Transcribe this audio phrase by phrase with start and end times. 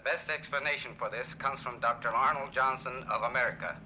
[0.00, 2.08] The best explanation for this comes from Dr.
[2.08, 3.76] Arnold Johnson of America.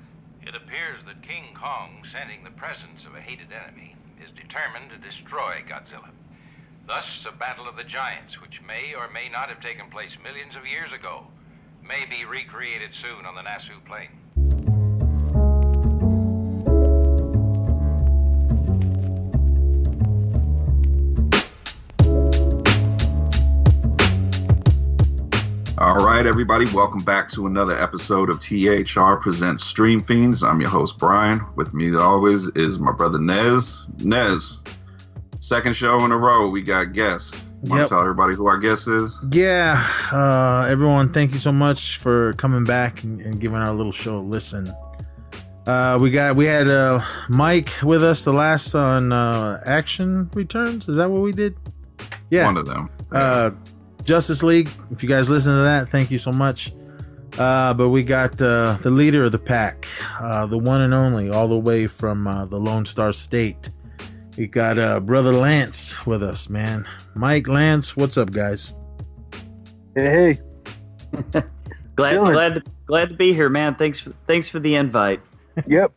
[0.47, 4.97] It appears that King Kong, sensing the presence of a hated enemy, is determined to
[4.97, 6.11] destroy Godzilla.
[6.87, 10.55] Thus, a battle of the giants, which may or may not have taken place millions
[10.55, 11.27] of years ago,
[11.83, 14.15] may be recreated soon on the Nasu Plain.
[25.95, 30.43] All right, everybody, welcome back to another episode of THR Presents Stream Fiends.
[30.43, 31.41] I'm your host, Brian.
[31.55, 33.87] With me, as always, is my brother Nez.
[34.01, 34.59] Nez,
[35.39, 37.41] second show in a row, we got guests.
[37.63, 37.87] Want Yep.
[37.87, 39.17] to tell everybody who our guest is?
[39.31, 43.93] Yeah, uh, everyone, thank you so much for coming back and, and giving our little
[43.93, 44.73] show a listen.
[45.65, 50.89] Uh, we got we had uh, Mike with us the last on uh, Action Returns.
[50.89, 51.57] Is that what we did?
[52.31, 52.91] Yeah, One of them.
[53.13, 53.51] uh,
[54.05, 54.71] Justice League.
[54.91, 56.73] If you guys listen to that, thank you so much.
[57.39, 59.89] Uh, but we got uh, the leader of the pack,
[60.21, 63.71] uh, the one and only, all the way from uh, the Lone Star State.
[64.37, 66.87] We got uh, brother Lance with us, man.
[67.15, 68.73] Mike Lance, what's up, guys?
[69.95, 70.39] Hey,
[71.23, 71.43] hey.
[71.97, 72.33] Glad, Chilling.
[72.33, 73.77] glad, to, glad to be here, man.
[73.77, 75.21] Thanks, for, thanks for the invite.
[75.69, 75.93] Yep.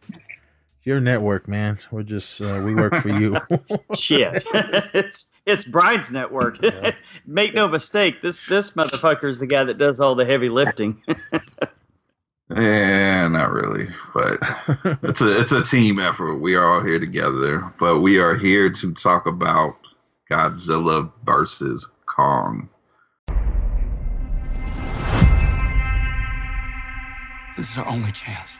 [0.84, 1.80] Your network, man.
[1.92, 3.38] We're just uh, we work for you.
[3.96, 4.44] Shit,
[4.94, 6.60] it's it's Brian's network.
[7.26, 11.02] Make no mistake, this this motherfucker is the guy that does all the heavy lifting.
[12.50, 14.38] Yeah, not really, but
[15.04, 16.36] it's a it's a team effort.
[16.36, 19.76] We are all here together, but we are here to talk about
[20.32, 22.70] Godzilla versus Kong.
[27.58, 28.60] This is our only chance.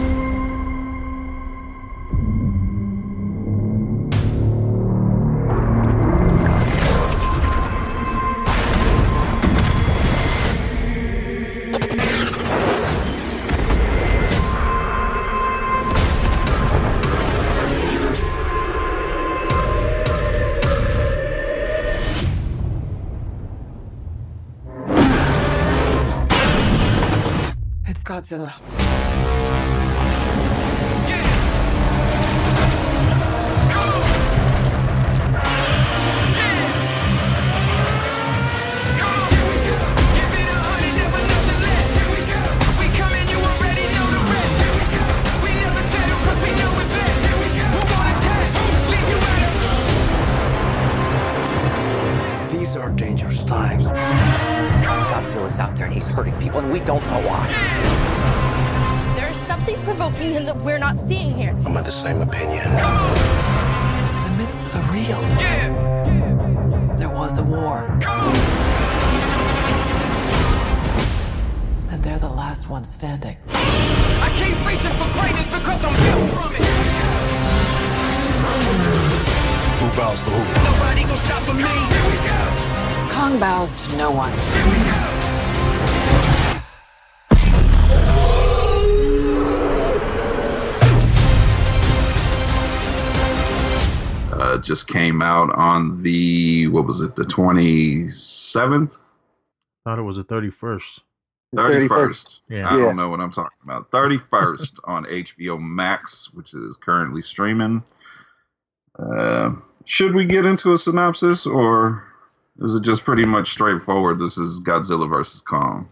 [28.31, 28.80] It's Godzilla.
[83.31, 84.31] Kong bows to no one.
[94.33, 98.97] Uh, just came out on the what was it, the twenty seventh,
[99.85, 101.01] Thought it was the thirty first.
[101.55, 102.39] thirty first.
[102.49, 102.67] Yeah.
[102.67, 102.85] I Yeah.
[102.85, 103.91] don't know what I'm talking about.
[103.91, 107.83] Thirty first on HBO Max, which is currently streaming.
[108.97, 109.51] Uh,
[109.85, 112.03] should we get into a synopsis, or
[112.59, 114.19] is it just pretty much straightforward?
[114.19, 115.87] This is Godzilla versus Kong.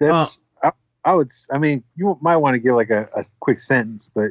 [0.00, 0.38] That's.
[0.62, 0.72] I,
[1.04, 1.30] I would.
[1.52, 4.30] I mean, you might want to give like a, a quick sentence, but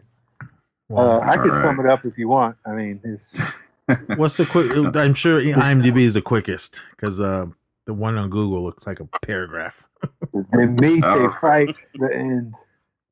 [0.94, 1.62] uh, I could Alright.
[1.64, 2.58] sum it up if you want.
[2.66, 3.38] I mean, it's
[4.16, 4.72] What's the quick?
[4.96, 7.48] I'm sure IMDb is the quickest because uh,
[7.86, 9.88] the one on Google looks like a paragraph.
[10.34, 11.32] they meet, they Oh.
[11.42, 12.56] fight, the end.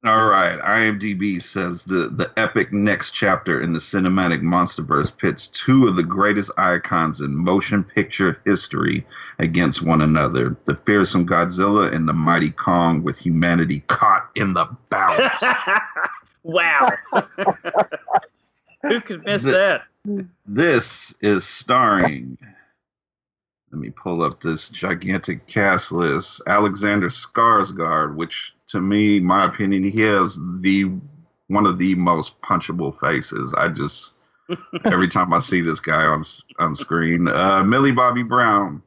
[0.06, 0.58] All right.
[0.60, 6.04] IMDb says the, the epic next chapter in the cinematic monsterverse pits two of the
[6.04, 9.06] greatest icons in motion picture history
[9.40, 14.68] against one another the fearsome Godzilla and the mighty Kong, with humanity caught in the
[14.90, 15.44] balance.
[16.44, 16.90] wow.
[18.84, 19.52] Who could miss The-
[20.06, 20.26] that?
[20.46, 22.38] this is starring.
[23.72, 26.42] Let me pull up this gigantic cast list.
[26.48, 30.92] Alexander Skarsgård, which to me, my opinion, he has the
[31.48, 33.54] one of the most punchable faces.
[33.56, 34.14] I just
[34.86, 36.24] every time I see this guy on
[36.60, 38.82] on screen, uh, Millie Bobby Brown,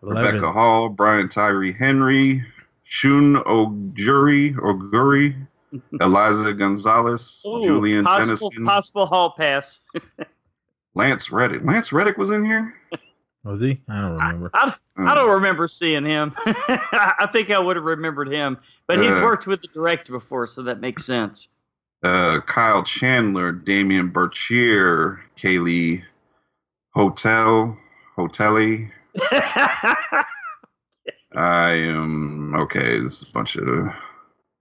[0.00, 0.52] Rebecca Eleven.
[0.52, 2.44] Hall, Brian Tyree Henry,
[2.84, 5.46] Shun Oguri, Oguri,
[6.00, 9.80] Eliza Gonzalez, Ooh, Julian possible, Dennison, possible hall pass.
[10.94, 11.62] Lance Reddick.
[11.62, 12.74] Lance Reddick was in here.
[13.44, 13.80] Was he?
[13.88, 14.50] I don't remember.
[14.54, 15.08] I, Hmm.
[15.08, 16.34] I don't remember seeing him.
[16.46, 19.22] I think I would have remembered him, but he's Uh.
[19.22, 21.48] worked with the director before, so that makes sense.
[22.02, 26.02] uh, Kyle Chandler, Damian Bichir, Kaylee
[26.94, 27.78] Hotel,
[28.16, 28.90] Hotelli.
[31.36, 32.98] I am okay.
[32.98, 33.64] There's a bunch of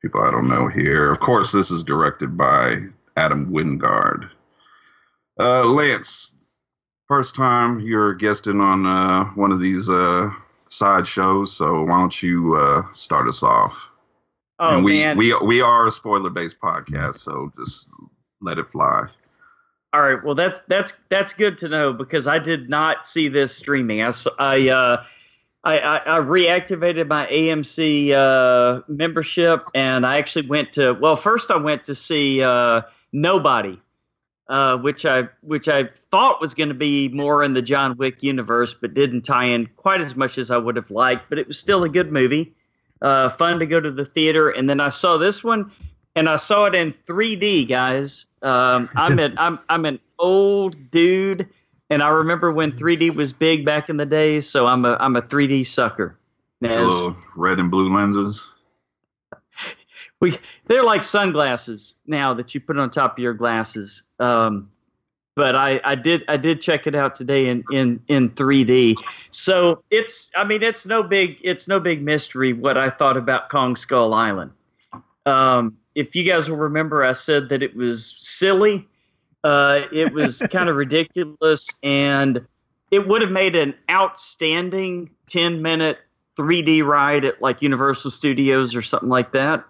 [0.01, 1.11] people I don't know here.
[1.11, 2.83] Of course, this is directed by
[3.17, 4.29] Adam Wingard.
[5.39, 6.35] Uh, Lance,
[7.09, 10.29] first time you're guesting on uh, one of these uh,
[10.65, 13.75] side shows, so why don't you uh, start us off?
[14.59, 15.17] oh and we man!
[15.17, 17.87] we we are a spoiler based podcast, so just
[18.41, 19.07] let it fly.
[19.91, 23.55] All right, well that's that's that's good to know because I did not see this
[23.55, 24.01] streaming.
[24.01, 25.03] I I uh,
[25.63, 31.49] I, I, I reactivated my AMC uh, membership and I actually went to well first
[31.51, 33.81] I went to see uh, Nobody,
[34.49, 38.23] uh, which I which I thought was going to be more in the John Wick
[38.23, 41.29] universe, but didn't tie in quite as much as I would have liked.
[41.29, 42.51] But it was still a good movie,
[43.01, 44.49] uh, fun to go to the theater.
[44.49, 45.71] And then I saw this one,
[46.15, 48.25] and I saw it in 3D, guys.
[48.41, 51.47] Um, I'm an I'm I'm an old dude,
[51.91, 54.49] and I remember when 3D was big back in the days.
[54.49, 56.17] So I'm a I'm a 3D sucker.
[56.61, 56.71] Nez.
[56.71, 58.45] Little red and blue lenses.
[60.19, 64.03] We they're like sunglasses now that you put on top of your glasses.
[64.19, 64.69] Um,
[65.35, 68.95] but I, I did I did check it out today in, in, in 3D.
[69.31, 73.49] So it's I mean it's no big it's no big mystery what I thought about
[73.49, 74.51] Kong Skull Island.
[75.25, 78.87] Um, if you guys will remember, I said that it was silly.
[79.43, 82.45] Uh, it was kind of ridiculous, and
[82.91, 85.99] it would have made an outstanding 10 minute
[86.37, 89.63] 3D ride at like Universal Studios or something like that.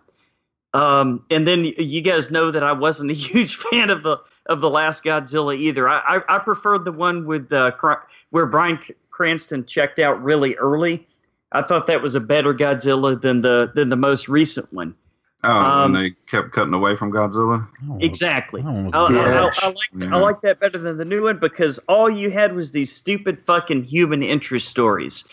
[0.73, 4.61] Um, and then you guys know that I wasn't a huge fan of the of
[4.61, 5.87] the last Godzilla either.
[5.89, 7.93] I I, I preferred the one with uh, Cr-
[8.31, 11.05] where Brian C- Cranston checked out really early.
[11.51, 14.93] I thought that was a better Godzilla than the than the most recent one.
[15.43, 17.65] Oh, Um, and they kept cutting away from Godzilla.
[18.01, 18.61] Exactly.
[18.61, 20.13] I, I, I, I like Yeah.
[20.15, 23.39] I like that better than the new one because all you had was these stupid
[23.45, 25.23] fucking human interest stories.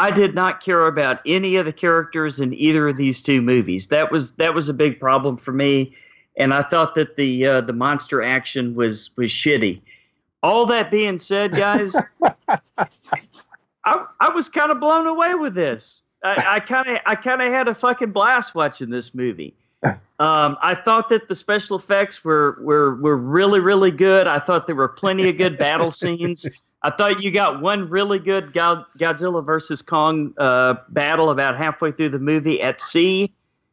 [0.00, 3.88] I did not care about any of the characters in either of these two movies.
[3.88, 5.94] That was that was a big problem for me,
[6.38, 9.82] and I thought that the uh, the monster action was was shitty.
[10.42, 11.94] All that being said, guys,
[12.48, 12.58] I,
[13.84, 16.04] I was kind of blown away with this.
[16.24, 19.54] I kind of I kind of had a fucking blast watching this movie.
[20.20, 24.26] Um, I thought that the special effects were were were really really good.
[24.26, 26.46] I thought there were plenty of good battle scenes.
[26.82, 31.92] I thought you got one really good God, Godzilla versus Kong uh, battle about halfway
[31.92, 33.32] through the movie at sea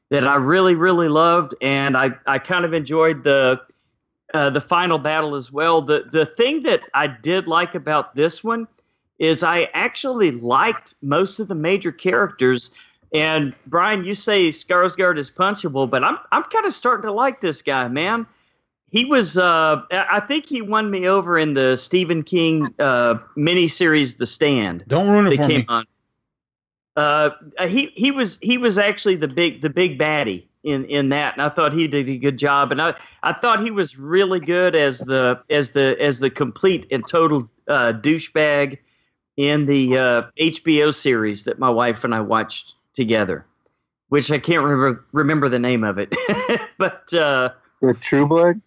[0.10, 3.62] that I really really loved, and I I kind of enjoyed the
[4.34, 5.82] uh, the final battle as well.
[5.82, 8.68] The the thing that I did like about this one
[9.20, 12.72] is I actually liked most of the major characters.
[13.14, 17.42] And Brian, you say Skarsgård is punchable, but I'm I'm kind of starting to like
[17.42, 18.28] this guy, man.
[18.90, 23.16] He was, uh, I I think he won me over in the Stephen King uh,
[23.38, 24.86] miniseries, The Stand.
[24.88, 25.66] Don't ruin it for came me.
[25.68, 25.86] on.
[26.96, 27.30] Uh,
[27.68, 31.42] he he was he was actually the big the big baddie in in that, and
[31.42, 32.72] I thought he did a good job.
[32.72, 36.88] And I I thought he was really good as the as the as the complete
[36.90, 38.78] and total uh, douchebag
[39.36, 43.46] in the uh, HBO series that my wife and I watched together,
[44.10, 46.16] which I can't remember remember the name of it,
[46.78, 47.14] but.
[47.14, 48.60] Uh, The True Blood.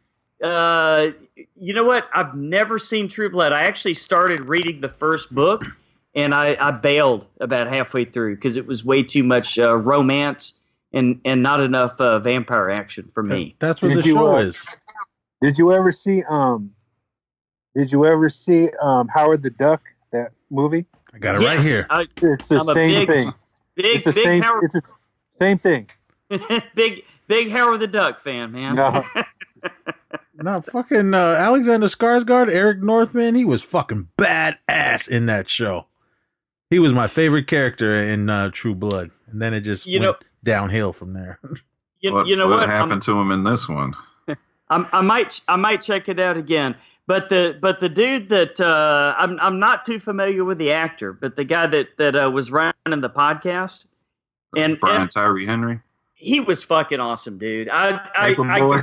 [0.42, 1.10] Uh,
[1.56, 2.08] you know what?
[2.14, 3.52] I've never seen True Blood.
[3.52, 5.64] I actually started reading the first book,
[6.14, 10.54] and I, I bailed about halfway through because it was way too much uh, romance
[10.92, 13.54] and and not enough uh, vampire action for me.
[13.58, 14.66] That's what Did the you, show uh, is.
[15.42, 16.72] Did you ever see um?
[17.76, 19.82] Did you ever see um Howard the Duck
[20.12, 20.86] that movie?
[21.14, 21.84] I got it right here.
[21.90, 23.34] I, It's the I'm a same big- thing.
[23.74, 24.42] big It's the big same.
[24.42, 24.92] Howard, It's the
[25.38, 25.88] same thing.
[26.74, 28.74] big big Howard the Duck fan, man.
[28.76, 29.04] No.
[30.42, 35.86] No, fucking uh, Alexander Skarsgård, Eric Northman, he was fucking badass in that show.
[36.70, 40.12] He was my favorite character in uh, True Blood, and then it just You went
[40.22, 41.38] know- downhill from there.
[42.02, 42.70] You, what you know what what?
[42.70, 43.92] I'm- happened to him in this one?
[44.70, 46.74] I'm, I might I might check it out again.
[47.06, 51.12] But the but the dude that uh, I'm I'm not too familiar with the actor,
[51.12, 53.84] but the guy that that uh, was running the podcast,
[54.56, 55.78] and, Brian and Tyree Henry,
[56.14, 57.68] he was fucking awesome, dude.
[57.68, 58.82] I I, Paper I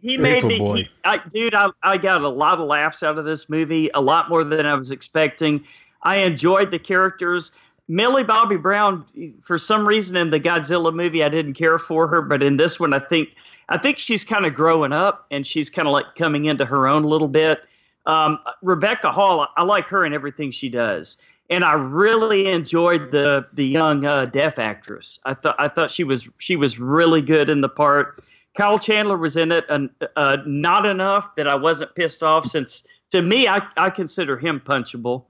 [0.00, 1.54] He made me, he, I, dude.
[1.54, 4.64] I I got a lot of laughs out of this movie, a lot more than
[4.64, 5.64] I was expecting.
[6.02, 7.52] I enjoyed the characters.
[7.88, 9.04] Millie Bobby Brown,
[9.42, 12.78] for some reason in the Godzilla movie, I didn't care for her, but in this
[12.78, 13.30] one, I think
[13.68, 16.88] I think she's kind of growing up and she's kind of like coming into her
[16.88, 17.62] own a little bit.
[18.06, 21.18] Um, Rebecca Hall, I like her and everything she does,
[21.50, 25.20] and I really enjoyed the the young uh, deaf actress.
[25.24, 28.22] I thought I thought she was she was really good in the part.
[28.56, 32.46] Kyle Chandler was in it, and uh, not enough that I wasn't pissed off.
[32.46, 35.24] Since to me, I, I consider him punchable,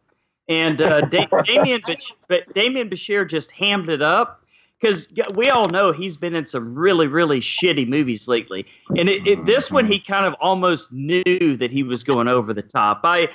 [0.49, 1.83] and uh, da- Damien
[2.29, 4.43] but Damien Bichir just hammed it up
[4.81, 9.27] because we all know he's been in some really really shitty movies lately, and it,
[9.27, 13.01] it, this one he kind of almost knew that he was going over the top.
[13.05, 13.29] I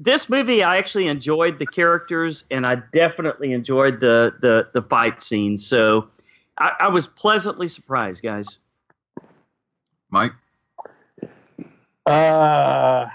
[0.00, 5.20] this movie I actually enjoyed the characters, and I definitely enjoyed the the the fight
[5.20, 5.64] scenes.
[5.64, 6.08] So
[6.58, 8.58] I, I was pleasantly surprised, guys.
[10.10, 10.32] Mike.
[12.06, 13.06] Uh,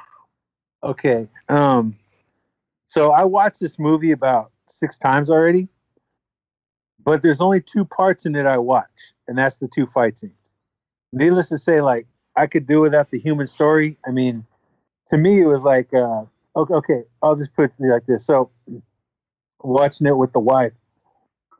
[0.83, 1.27] okay.
[1.49, 1.95] Um,
[2.87, 5.67] so I watched this movie about six times already,
[7.03, 10.53] but there's only two parts in it I watch, and that's the two fight scenes.
[11.11, 13.97] Needless to say, like I could do without the human story.
[14.07, 14.45] I mean,
[15.09, 16.23] to me, it was like, uh,
[16.55, 18.25] okay, okay, I'll just put it like this.
[18.25, 18.49] So,
[19.61, 20.73] watching it with the wife,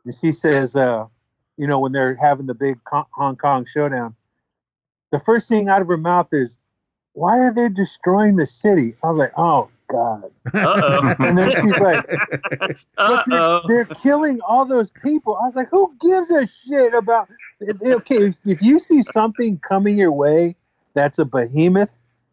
[0.06, 1.06] and she says, uh,
[1.58, 4.16] you know, when they're having the big Hong Kong showdown,
[5.12, 6.58] the first thing out of her mouth is,
[7.14, 8.96] why are they destroying the city?
[9.04, 10.32] I was like, oh god.
[10.54, 12.06] Uh And then she's like,
[13.28, 15.38] they're, they're killing all those people.
[15.38, 17.30] I was like, who gives a shit about?
[17.62, 20.56] Okay, if, if you see something coming your way
[20.94, 21.90] that's a behemoth,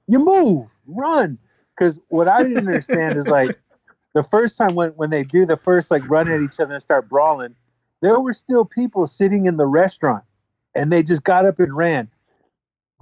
[0.09, 1.39] you move, run.
[1.77, 3.59] Because what I didn't understand is like
[4.15, 6.83] the first time when when they do the first like run at each other and
[6.83, 7.55] start brawling,
[8.01, 10.25] there were still people sitting in the restaurant,
[10.75, 12.11] and they just got up and ran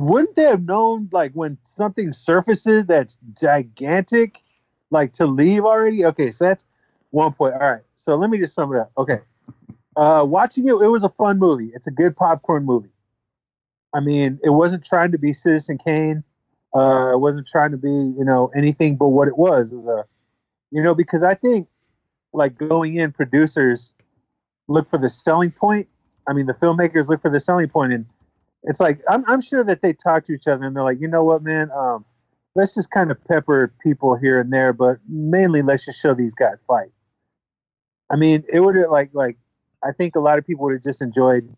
[0.01, 4.43] wouldn't they have known like when something surfaces that's gigantic
[4.91, 6.07] like to leave already?
[6.07, 6.65] Okay so that's
[7.11, 7.55] one point.
[7.55, 8.91] All right so let me just sum it up.
[8.97, 9.21] Okay.
[9.97, 11.71] Uh watching it it was a fun movie.
[11.75, 12.89] It's a good popcorn movie.
[13.95, 16.25] I mean it wasn't trying to be citizen kane.
[16.75, 19.71] Uh it wasn't trying to be you know anything but what it was.
[19.71, 20.05] It was a
[20.71, 21.69] you know because i think
[22.33, 23.95] like going in producers
[24.67, 25.89] look for the selling point.
[26.27, 28.07] I mean the filmmakers look for the selling point and
[28.65, 31.09] it's like I'm, I'm sure that they talk to each other and they're like, you
[31.09, 32.05] know what, man, um,
[32.55, 36.35] let's just kind of pepper people here and there, but mainly let's just show these
[36.35, 36.91] guys fight.
[38.11, 39.37] I mean, it would have like like
[39.83, 41.55] I think a lot of people would have just enjoyed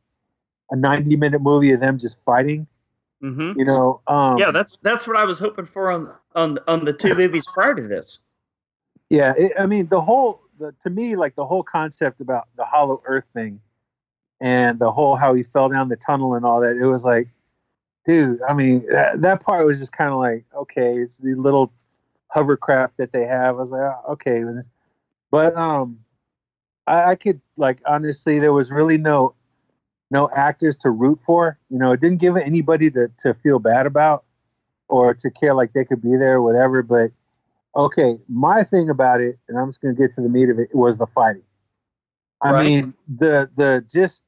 [0.71, 2.67] a 90 minute movie of them just fighting.
[3.21, 6.85] hmm You know, um, Yeah, that's that's what I was hoping for on on on
[6.85, 8.21] the two movies prior to this.
[9.11, 12.65] Yeah, it, I mean the whole the, to me like the whole concept about the
[12.65, 13.61] hollow earth thing
[14.43, 17.29] and the whole how he fell down the tunnel and all that it was like
[18.07, 21.73] dude I mean that, that part was just kind of like okay it's the little
[22.29, 24.43] hovercraft that they have I was like oh, okay
[25.31, 26.01] but um
[26.87, 29.35] I, I could like honestly there was really no
[30.11, 33.87] no actors to root for you know it didn't give anybody to, to feel bad
[33.87, 34.25] about
[34.89, 37.13] or to care like they could be there or whatever but
[37.75, 40.75] okay, my thing about it, and I'm just gonna get to the meat of it,
[40.75, 41.43] was the fighting.
[42.41, 42.67] I Right.
[42.67, 44.25] mean, the the just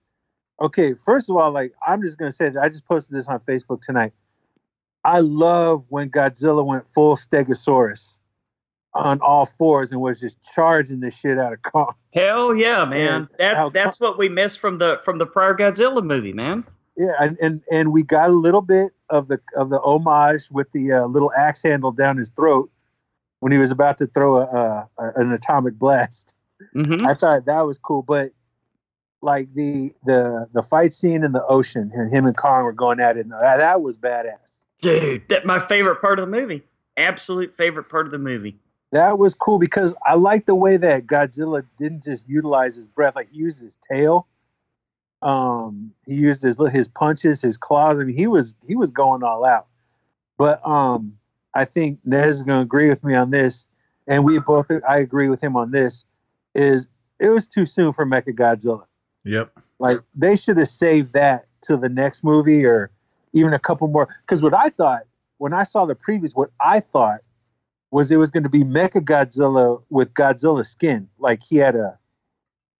[0.60, 0.94] okay.
[0.94, 3.82] First of all, like I'm just gonna say that I just posted this on Facebook
[3.82, 4.12] tonight.
[5.04, 8.18] I love when Godzilla went full Stegosaurus
[8.94, 11.94] on all fours and was just charging the shit out of Kong.
[12.14, 13.28] Hell yeah, man!
[13.38, 16.64] That that's what we missed from the from the prior Godzilla movie, man.
[16.96, 20.70] Yeah, and, and and we got a little bit of the of the homage with
[20.72, 22.70] the uh, little axe handle down his throat
[23.40, 26.34] when he was about to throw a, a, a an atomic blast.
[26.72, 28.30] hmm I thought that was cool, but
[29.24, 33.00] like the the the fight scene in the ocean and him and Kong were going
[33.00, 34.60] at it, that, that was badass.
[34.80, 36.62] Dude, that my favorite part of the movie.
[36.96, 38.56] Absolute favorite part of the movie.
[38.92, 43.16] That was cool because I like the way that Godzilla didn't just utilize his breath;
[43.16, 44.28] like he used his tail.
[45.22, 47.98] Um, he used his his punches, his claws.
[47.98, 49.66] I mean, he was he was going all out.
[50.36, 51.16] But um,
[51.54, 53.66] I think Nez is going to agree with me on this,
[54.06, 56.04] and we both I agree with him on this.
[56.54, 56.88] Is
[57.18, 58.84] it was too soon for Mecha Godzilla.
[59.24, 59.50] Yep.
[59.78, 62.90] Like they should have saved that to the next movie or
[63.32, 64.08] even a couple more.
[64.22, 65.02] Because what I thought
[65.38, 67.20] when I saw the previews, what I thought
[67.90, 71.98] was it was going to be Mecha Godzilla with Godzilla skin, like he had a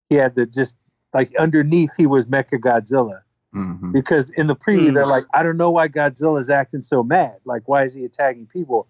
[0.08, 0.76] he had the just
[1.12, 3.20] like underneath he was Mecha Godzilla.
[3.54, 3.92] Mhm.
[3.92, 4.94] Because in the preview Hmm.
[4.94, 7.36] they're like, I don't know why Godzilla's acting so mad.
[7.44, 8.88] Like, why is he attacking people?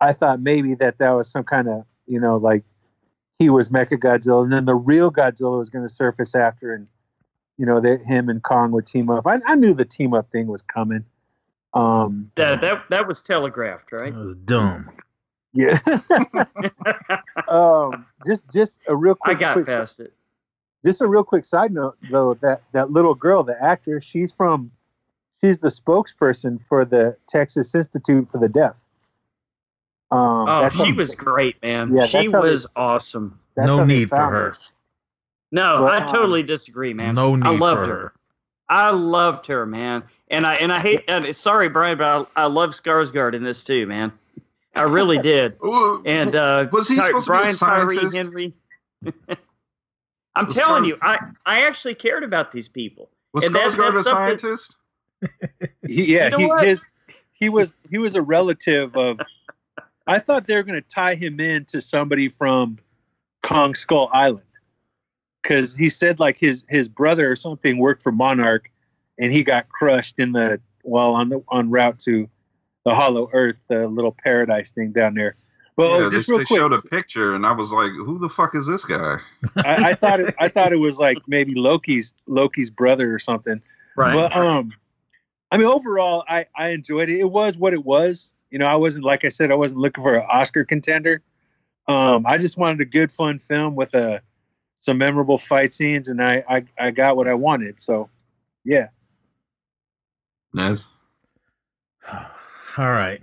[0.00, 2.64] I thought maybe that that was some kind of you know like
[3.38, 6.86] he was Mecha Godzilla, and then the real Godzilla was going to surface after, and
[7.58, 9.26] you know that him and Kong would team up.
[9.26, 11.04] I, I knew the team up thing was coming.
[11.72, 14.12] Um, That that that was telegraphed, right?
[14.12, 14.88] It was dumb.
[15.52, 15.78] yeah.
[17.48, 19.36] um, just just a real quick.
[19.38, 19.40] I quick.
[19.40, 20.12] got quick past it.
[20.84, 24.70] just a real quick side note though that that little girl the actor she's from
[25.40, 28.74] she's the spokesperson for the texas institute for the deaf
[30.10, 31.94] um Oh, she was great, man.
[31.96, 33.38] Yeah, she that's they- was awesome.
[33.56, 34.54] that's no need for found her.
[35.54, 37.14] No, Well, I totally disagree, man.
[37.14, 37.98] No need I loved for her.
[37.98, 38.12] her.
[38.68, 40.02] I loved her, man.
[40.28, 41.04] And I and I hate.
[41.06, 44.10] And sorry, Brian, but I, I love Skarsgård in this too, man.
[44.74, 45.56] I really did.
[46.06, 48.16] And uh, was he Ty- supposed to be a Brian Tyree scientist?
[48.16, 48.52] Henry.
[50.36, 53.08] I'm Was telling Skar- you, I I actually cared about these people.
[53.32, 54.76] was and Skarsgård a that's something- scientist?
[55.86, 56.66] He, yeah, You know he, what?
[56.66, 56.88] his
[57.32, 59.20] he was he was a relative of.
[60.06, 62.78] I thought they were going to tie him in to somebody from
[63.42, 64.42] Kong Skull Island,
[65.44, 68.70] because he said like his his brother or something worked for Monarch,
[69.18, 72.28] and he got crushed in the well on the on route to
[72.84, 75.36] the Hollow Earth, the little paradise thing down there.
[75.76, 78.18] Well, yeah, just they, real they quick, showed a picture, and I was like, "Who
[78.18, 79.18] the fuck is this guy?"
[79.56, 83.60] I, I thought it, I thought it was like maybe Loki's Loki's brother or something.
[83.96, 84.14] Right.
[84.14, 84.72] But um,
[85.50, 87.18] I mean, overall, I I enjoyed it.
[87.20, 88.32] It was what it was.
[88.50, 91.22] You know, I wasn't like I said, I wasn't looking for an Oscar contender.
[91.86, 94.22] Um, I just wanted a good, fun film with a
[94.84, 97.80] some memorable fight scenes, and I I, I got what I wanted.
[97.80, 98.10] So,
[98.64, 98.88] yeah.
[100.52, 100.86] Nice.
[102.12, 103.18] All right.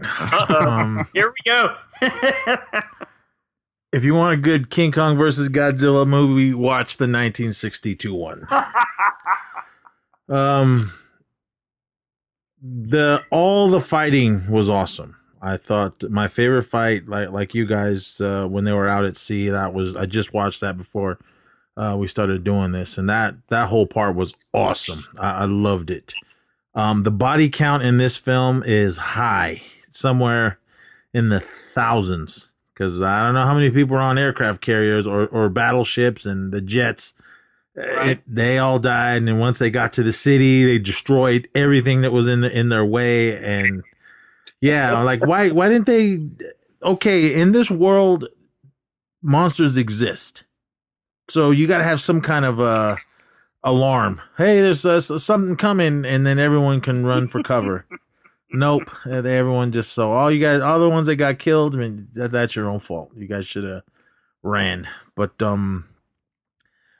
[0.50, 1.76] Um, Here we go.
[3.92, 8.48] if you want a good King Kong versus Godzilla movie, watch the 1962 one.
[10.30, 10.94] Um,
[12.62, 15.18] the all the fighting was awesome.
[15.42, 19.18] I thought my favorite fight, like like you guys, uh, when they were out at
[19.18, 21.20] sea, that was I just watched that before
[21.78, 25.06] uh, we started doing this, and that that whole part was awesome.
[25.20, 26.14] I, I loved it.
[26.76, 30.60] Um, the body count in this film is high, somewhere
[31.14, 35.28] in the thousands, because I don't know how many people are on aircraft carriers or
[35.28, 37.14] or battleships and the jets.
[37.74, 42.02] It, they all died, and then once they got to the city, they destroyed everything
[42.02, 43.38] that was in the, in their way.
[43.38, 43.84] And
[44.60, 46.20] yeah, like why why didn't they?
[46.84, 48.28] Okay, in this world,
[49.22, 50.44] monsters exist,
[51.32, 52.96] so you got to have some kind of uh
[53.64, 54.22] alarm.
[54.38, 57.86] Hey, there's uh, something coming, and then everyone can run for cover.
[58.52, 61.76] nope, Uh, they- everyone just so all you guys, all the ones that got killed.
[61.76, 63.12] I mean, that, that's your own fault.
[63.16, 63.84] You guys should have
[64.44, 65.86] ran, but um.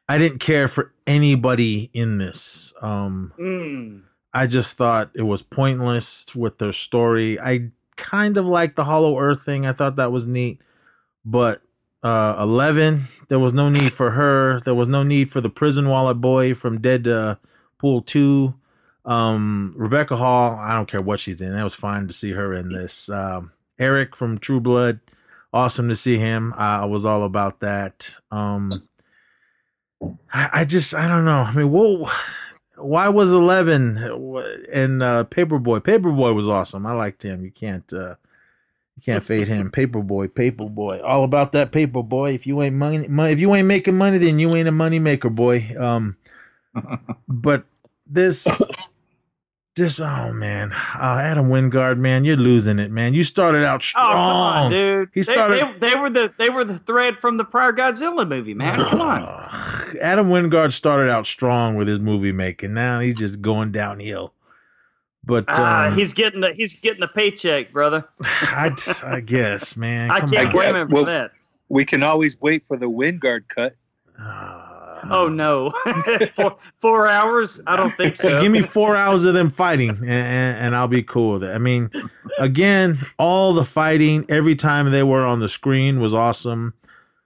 [0.10, 2.74] I didn't care for anybody in this.
[2.82, 4.02] Um, Mm.
[4.34, 7.40] I just thought it was pointless with their story.
[7.40, 9.66] I kind of like the Hollow Earth thing.
[9.66, 10.60] I thought that was neat,
[11.24, 11.62] but
[12.04, 14.60] uh, Eleven, there was no need for her.
[14.62, 17.36] There was no need for the prison wallet boy from Dead uh,
[17.78, 18.56] Pool Two.
[19.06, 21.54] Um, Rebecca Hall, I don't care what she's in.
[21.58, 23.10] It was fine to see her in this.
[23.10, 25.00] Um, Eric from True Blood,
[25.52, 26.54] awesome to see him.
[26.56, 28.12] I, I was all about that.
[28.30, 28.70] Um,
[30.34, 31.40] I, I just I don't know.
[31.40, 32.10] I mean, whoa,
[32.78, 33.98] why was Eleven
[34.72, 35.82] and uh, Paperboy?
[35.82, 36.86] Paperboy was awesome.
[36.86, 37.44] I liked him.
[37.44, 38.16] You can't uh,
[39.02, 39.72] you can't fade him.
[39.72, 42.36] Paperboy, Paperboy, all about that Paperboy.
[42.36, 45.00] If you ain't money, money, if you ain't making money, then you ain't a money
[45.00, 45.74] maker, boy.
[45.78, 46.18] Um,
[47.28, 47.66] but
[48.08, 48.48] this.
[49.78, 53.14] This oh man, uh, Adam Wingard, man, you're losing it, man.
[53.14, 54.20] You started out Oh strong, come
[54.66, 55.10] on, dude!
[55.14, 58.28] He They- started- They, they were the they were the thread from the prior Godzilla
[58.28, 58.78] movie, man.
[58.78, 59.22] Come on.
[60.02, 62.74] Adam Wingard started out strong with his movie making.
[62.74, 64.34] Now he's just going downhill.
[65.24, 68.04] But Ah, um, he's getting the he's getting the paycheck, brother.
[68.24, 70.10] I, I guess, man.
[70.10, 70.52] I can't on.
[70.52, 71.32] blame him for Well- that.
[71.70, 73.76] We can always wait for the Wingard cut.
[75.10, 75.72] Oh no,
[76.36, 77.60] four, four hours?
[77.66, 78.40] I don't think so.
[78.40, 81.56] Give me four hours of them fighting, and, and, and I'll be cool with it.
[81.56, 81.90] I mean,
[82.40, 86.74] again, all the fighting every time they were on the screen was awesome.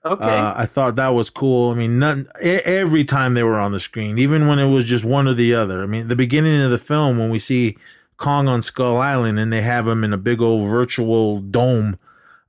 [0.05, 0.23] Okay.
[0.23, 1.71] Uh, I thought that was cool.
[1.71, 5.03] I mean, none, every time they were on the screen, even when it was just
[5.03, 5.81] one or the other.
[5.81, 7.75] I mean, the beginning of the film when we see
[8.17, 11.97] Kong on Skull Island and they have him in a big old virtual dome.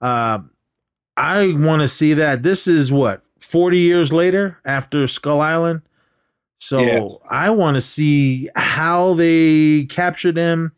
[0.02, 0.40] Uh,
[1.16, 2.42] I want to see that.
[2.42, 5.80] This is what forty years later after Skull Island.
[6.60, 7.08] So Yeah.
[7.30, 10.72] I want to see how they captured him,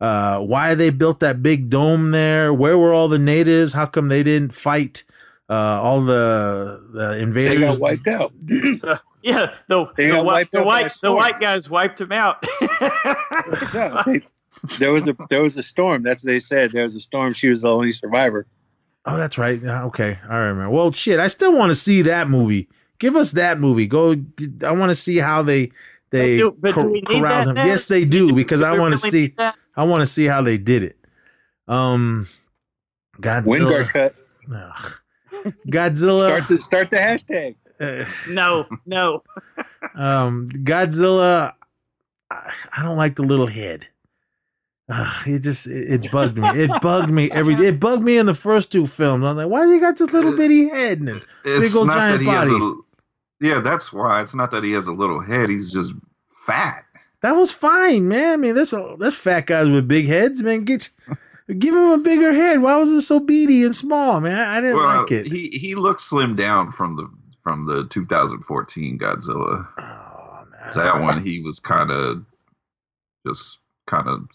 [0.00, 2.52] uh, why they built that big dome there.
[2.52, 3.72] Where were all the natives?
[3.72, 5.04] How come they didn't fight
[5.50, 7.78] uh, all the the They invaders?
[7.78, 8.32] got wiped out.
[9.20, 12.44] Yeah, the They the, wiped the out white the white guys wiped him out.
[12.60, 14.22] Yeah, they-
[14.78, 16.02] there was a there was a storm.
[16.02, 16.72] That's what they said.
[16.72, 17.32] There was a storm.
[17.32, 18.46] She was the only survivor.
[19.04, 19.62] Oh, that's right.
[19.62, 20.70] Okay, I remember.
[20.70, 22.68] Well, shit, I still want to see that movie.
[22.98, 23.86] Give us that movie.
[23.86, 24.16] Go.
[24.64, 25.70] I want to see how they
[26.10, 27.54] they do- but do cor- we corralled him.
[27.54, 27.66] Nez?
[27.66, 29.52] Yes, they do because Do I we want to really see.
[29.76, 30.96] I want to see how they did it.
[31.68, 32.28] Um,
[33.20, 33.88] Wingard Godzilla.
[33.90, 34.14] cut.
[34.54, 34.92] Ugh.
[35.68, 36.20] Godzilla.
[36.20, 37.56] Start the start the hashtag.
[37.80, 39.22] uh, No, no.
[39.94, 41.54] um, Godzilla.
[42.30, 43.86] I, I don't like the little head.
[44.90, 46.48] Uh, it just it, it bugged me.
[46.48, 47.54] It bugged me every.
[47.54, 49.24] It bugged me in the first two films.
[49.24, 51.00] I'm like, why do you got this little bitty head?
[51.00, 52.64] And It's Big old not giant that he body.
[52.64, 52.74] a.
[53.54, 54.22] Yeah, that's why.
[54.22, 55.48] It's not that he has a little head.
[55.50, 55.92] He's just
[56.46, 56.84] fat.
[57.20, 58.32] that was fine, man.
[58.32, 60.64] I mean, there's a, there's fat guys with big heads, man.
[60.64, 60.88] Get
[61.54, 62.60] give him a bigger head.
[62.60, 64.36] Why was it so beady and small, man?
[64.36, 65.26] I didn't Well, like it.
[65.26, 67.08] he he looks slimmed down from the
[67.42, 69.66] from the 2014 Godzilla.
[69.78, 70.70] oh, man.
[70.74, 72.24] That one he was kind of
[73.26, 74.28] just kind of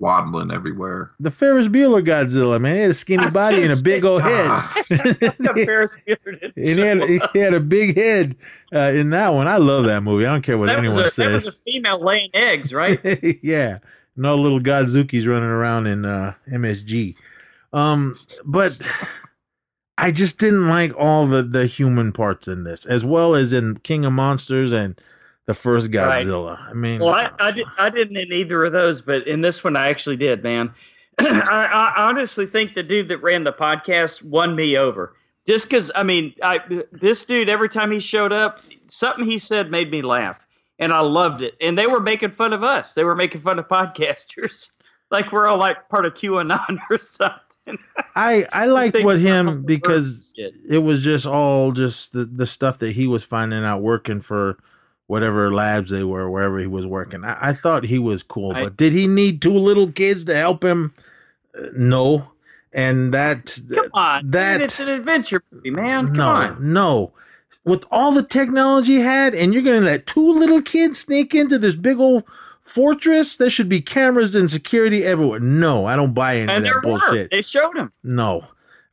[0.00, 1.12] waddling everywhere.
[1.20, 2.74] The Ferris Bueller Godzilla, man.
[2.74, 4.46] He had a skinny I body and a big old head.
[4.50, 8.34] Ah, The Ferris Bueller didn't and he had, show he had a big head
[8.74, 9.46] uh, in that one.
[9.46, 10.26] I love that movie.
[10.26, 12.98] I don't care what that, anyone a, that was a female laying eggs, right?
[13.44, 13.78] yeah,
[14.16, 17.16] no little Godzooky's running around in uh, MSG.
[17.72, 18.80] Um, but
[19.98, 23.78] I just didn't like all the the human parts in this, as well as in
[23.78, 25.00] King of Monsters and
[25.46, 26.24] the first Right.
[26.24, 26.58] Godzilla.
[26.68, 29.64] I mean, Well, I, I, did, I didn't in either of those, but in this
[29.64, 30.72] one, I actually did, man.
[31.18, 35.14] I, I honestly think the dude that ran the podcast won me over.
[35.46, 36.60] Just because, I mean, I,
[36.92, 40.41] this dude, every time he showed up, something he said made me laugh.
[40.82, 41.54] And I loved it.
[41.60, 42.92] And they were making fun of us.
[42.94, 44.70] They were making fun of podcasters.
[45.10, 47.78] like we're all like part of QAnon or something.
[48.16, 50.34] I I liked what him because
[50.68, 54.58] it was just all just the, the stuff that he was finding out working for
[55.06, 58.64] whatever labs they were wherever he was working i, I thought he was cool I-
[58.64, 60.92] but did he need two little kids to help him
[61.56, 62.32] Uh, no
[62.72, 64.30] and that Come on.
[64.30, 66.06] that it's an adventure movie, man.
[66.06, 66.72] Come no on.
[66.72, 67.12] no
[67.64, 71.76] with all the technology had and you're gonna let two little kids sneak into this
[71.76, 72.24] big old
[72.60, 76.74] fortress there should be cameras and security everywhere no i don't buy any And there
[76.74, 77.28] that bullshit were.
[77.30, 77.92] They showed him.
[78.02, 78.44] no.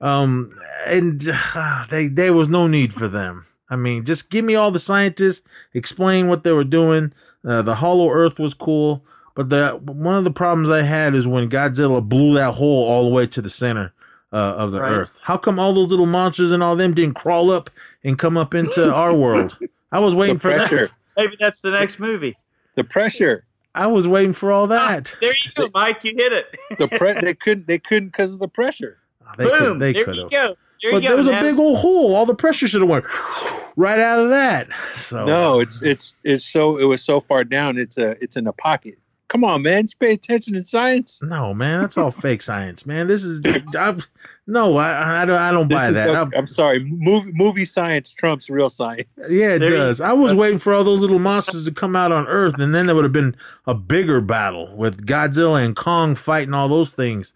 [0.01, 1.21] Um and
[1.55, 3.45] uh, they there was no need for them.
[3.69, 7.11] I mean, just give me all the scientists, explain what they were doing.
[7.47, 9.03] Uh, the hollow earth was cool,
[9.35, 13.03] but the one of the problems I had is when Godzilla blew that hole all
[13.03, 13.91] the way to the center
[14.31, 14.91] uh, of the Right.
[14.93, 15.19] earth.
[15.23, 17.69] How come all those little monsters and all them didn't crawl up
[18.03, 19.57] and come up into our world?
[19.91, 20.91] I was waiting The for that.
[21.17, 22.37] Maybe that's the next movie.
[22.75, 23.45] The pressure.
[23.75, 25.15] I was waiting for all ah, that.
[25.21, 26.03] There you go, Mike.
[26.03, 26.57] You hit it.
[26.77, 28.97] The pre- they couldn't they couldn't because of the pressure.
[29.25, 29.59] Ah, they Boom.
[29.59, 30.55] could, they there could you go.
[30.81, 31.09] There But you go.
[31.09, 32.15] there was a big old hole.
[32.15, 33.05] All the pressure should have went
[33.75, 34.69] right out of that.
[34.93, 37.77] So No, it's it's it's so it was so far down.
[37.77, 38.97] It's a it's in a pocket.
[39.29, 41.19] Come on, man, just pay attention in science.
[41.21, 43.07] No, man, that's all fake science, man.
[43.07, 43.41] This is
[43.77, 44.07] I've,
[44.47, 46.09] no, I, I don't, I don't This buy is- that.
[46.15, 49.07] I'm, I'm- sorry, movie movie science trumps real science.
[49.29, 50.01] yeah, it There you- does.
[50.01, 52.87] I was waiting for all those little monsters to come out on Earth, and then
[52.87, 53.35] there would have been
[53.67, 57.33] a bigger battle with Godzilla and Kong fighting all those things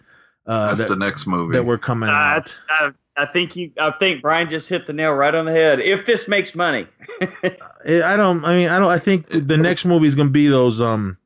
[0.47, 1.53] uh, That's that, the next movie.
[1.53, 2.60] that we're coming Uh, out.
[2.69, 3.71] I, I think you.
[3.79, 5.79] I think Brian just hit the nail right on the head.
[5.79, 6.88] If this makes money,
[7.21, 8.43] I I don't.
[8.43, 8.89] I mean, I don't.
[8.89, 10.82] I think the next movie is gonna be those.
[10.82, 11.17] Um,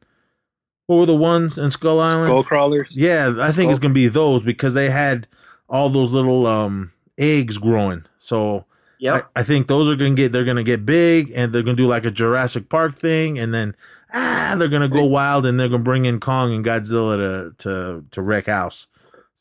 [0.88, 2.32] what were the ones in Skull Island?
[2.32, 2.98] Skull crawlers.
[2.98, 5.28] Yeah, I think it's gonna be those because they had
[5.70, 8.06] all those little um eggs growing.
[8.20, 8.66] So
[9.00, 11.76] yeah, I, I think those are gonna get they're gonna get big and they're gonna
[11.76, 13.76] do like a Jurassic Park thing and then
[14.14, 18.06] ah they're gonna go wild and they're gonna bring in Kong and Godzilla to to
[18.12, 18.88] to wreck house.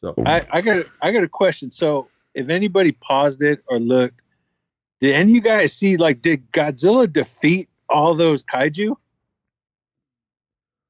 [0.00, 1.70] So I, I got I got a question.
[1.70, 4.22] So if anybody paused it or looked,
[5.00, 8.96] did any of you guys see like did Godzilla defeat all those kaiju?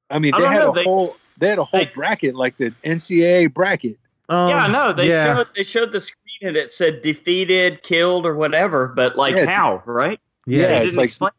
[0.09, 0.71] I mean, they don't had know.
[0.71, 3.97] a They- whole they had a whole they- bracket like the NCAA bracket.
[4.29, 5.35] um, yeah, no, they yeah.
[5.35, 8.87] showed they showed the screen and it said defeated, killed, or whatever.
[8.87, 9.45] But like Yeah.
[9.45, 10.19] how, right?
[10.45, 11.31] yeah, Yeah, it's didn't like- explain.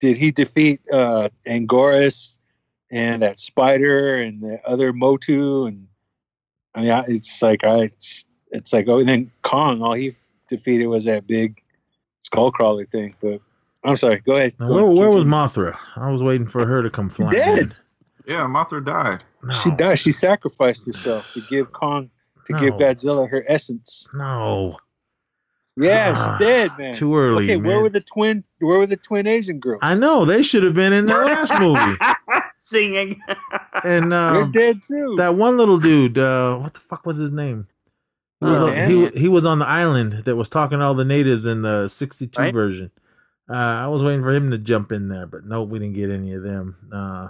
[0.00, 2.36] Did he defeat uh Angoras
[2.90, 5.86] and that spider and the other MUTO and
[6.74, 10.14] I mean I, it's like I it's, it's like oh and then Kong all he
[10.48, 11.60] defeated was that big
[12.24, 13.14] skull crawler thing.
[13.20, 13.40] But
[13.84, 14.54] I'm sorry, go ahead.
[14.60, 15.72] Now, Go where where was continue.
[15.72, 15.78] Mothra?
[15.96, 17.32] I was waiting for her to come flying.
[17.32, 17.74] dead.
[18.26, 18.32] In.
[18.32, 19.24] yeah, Mothra died.
[19.42, 19.98] No, She died.
[19.98, 22.10] She sacrificed herself to give Kong
[22.46, 24.06] to give Godzilla her essence.
[24.14, 24.78] No.
[25.78, 26.94] Yeah, Ah, she did, man.
[26.94, 28.44] too early, Okay, where were the twin?
[28.60, 29.80] Where were the twin Asian girls?
[29.82, 31.98] I know they should have been in the last movie.
[32.58, 33.20] Singing.
[33.84, 35.14] And They're um, dead too.
[35.18, 37.66] that one little dude, uh, what the fuck was his name?
[38.40, 40.94] He was, Oh, on, he, he was on the island that was talking to all
[40.94, 42.54] the natives in the 62 Right.
[42.54, 42.90] version.
[43.48, 43.52] Uh,
[43.84, 46.32] I was waiting for him to jump in there, but no, we didn't get any
[46.32, 46.76] of them.
[46.92, 47.28] Uh,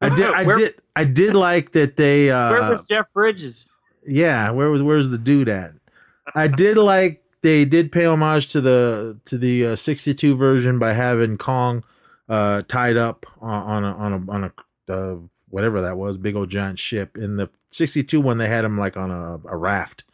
[0.00, 2.30] I did, I Where- did, I did like that they.
[2.30, 3.66] Uh, Where was Jeff Bridges?
[4.06, 5.72] yeah, where was where's the dude at?
[6.34, 10.92] I did like they did pay homage to the to the uh, 62 version by
[10.92, 11.84] having Kong
[12.28, 15.16] uh, tied up on, on a on a on a uh,
[15.48, 17.16] whatever that was, big old giant ship.
[17.18, 20.04] In the 62 one, they had him like on a, a raft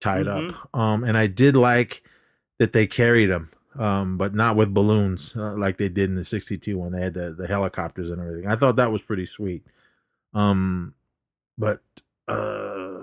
[0.00, 0.74] tied up.
[0.74, 2.02] Um, and I did like
[2.58, 6.24] that they carried him, um, but not with balloons uh, like they did in the
[6.24, 6.92] 62 one.
[6.92, 8.48] They had the, the helicopters and everything.
[8.48, 9.64] I thought that was pretty sweet.
[10.34, 10.94] Um,
[11.58, 11.80] but
[12.28, 13.02] uh,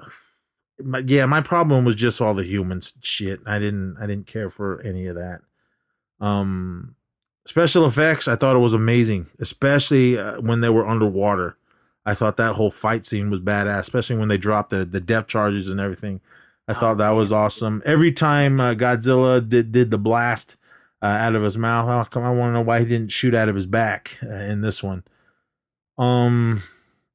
[0.83, 3.41] my, yeah, my problem was just all the humans shit.
[3.45, 5.41] I didn't I didn't care for any of that.
[6.19, 6.95] Um,
[7.45, 11.57] special effects, I thought it was amazing, especially uh, when they were underwater.
[12.05, 15.27] I thought that whole fight scene was badass, especially when they dropped the the depth
[15.27, 16.21] charges and everything.
[16.67, 17.81] I thought that was awesome.
[17.85, 20.55] Every time uh, Godzilla did did the blast
[21.03, 23.35] uh, out of his mouth, how come I want to know why he didn't shoot
[23.35, 25.03] out of his back uh, in this one?
[25.97, 26.63] Um,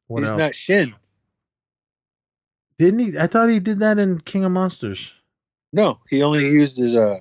[0.07, 0.39] what He's else?
[0.39, 0.95] not Shin.
[2.79, 3.19] Didn't he?
[3.19, 5.13] I thought he did that in King of Monsters.
[5.73, 7.19] No, he only used his uh.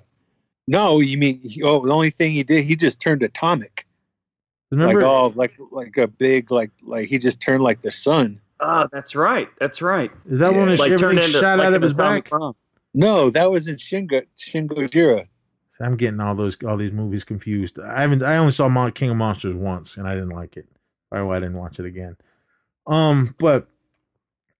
[0.67, 3.87] No, you mean he, oh the only thing he did he just turned atomic
[4.71, 5.01] Remember?
[5.01, 8.39] like oh like like a big like like he just turned like the sun.
[8.59, 9.47] Oh, that's right.
[9.59, 10.11] That's right.
[10.29, 10.71] Is that when Yeah.
[10.71, 12.39] his Like turned into shot like out of his atomic back?
[12.39, 12.55] bomb.
[12.93, 14.67] No, that was in Shingo Shin
[15.79, 17.79] I'm getting all those all these movies confused.
[17.79, 18.23] I haven't.
[18.23, 20.67] I only saw Mon- King of Monsters once, and I didn't like it.
[21.09, 22.17] Why why I didn't watch it again?
[22.87, 23.67] Um, but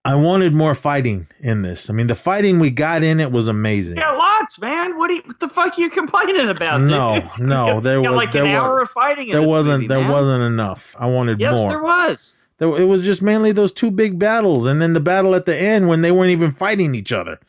[0.05, 1.89] I wanted more fighting in this.
[1.89, 3.97] I mean, the fighting we got in it was amazing.
[3.97, 4.97] Yeah, lots, man.
[4.97, 6.77] What, you, what the fuck are you complaining about?
[6.77, 6.89] dude?
[6.89, 9.27] No, no, there was like there an hour was of fighting.
[9.29, 10.09] In there wasn't movie, there man.
[10.11, 10.95] wasn't enough.
[10.99, 11.65] I wanted Yes, more.
[11.65, 12.37] Yes, there was.
[12.59, 15.57] There, it was just mainly those two big battles, and then the battle at the
[15.59, 17.39] end when they weren't even fighting each other.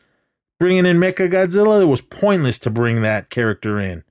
[0.59, 4.03] Bringing in Mecha Godzilla, it was pointless to bring that character in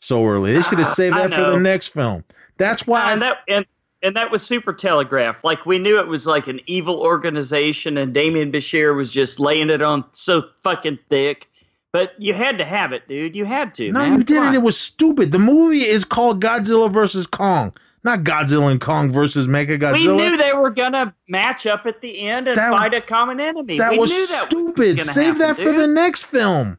[0.00, 0.52] so early.
[0.52, 2.24] They should have ah, saved I that for the next film.
[2.58, 3.12] That's why.
[3.12, 3.66] and that and
[4.02, 5.42] and that was super telegraphed.
[5.42, 9.70] Like we knew it was like an evil organization, and Damien Bichir was just laying
[9.70, 11.48] it on so fucking thick.
[11.90, 13.34] But you had to have it, dude.
[13.34, 13.90] You had to.
[13.92, 14.18] no, man.
[14.18, 14.54] you didn't.
[14.54, 15.32] It was stupid.
[15.32, 17.72] The movie is called Godzilla versus Kong,
[18.04, 20.16] not Godzilla and Kong versus Mecha We Godzilla.
[20.16, 23.78] knew they were gonna match up at the end and That- fight a common enemy.
[23.78, 24.78] that we was knew that stupid.
[24.78, 26.78] Was gonna Save that happen, for the next film.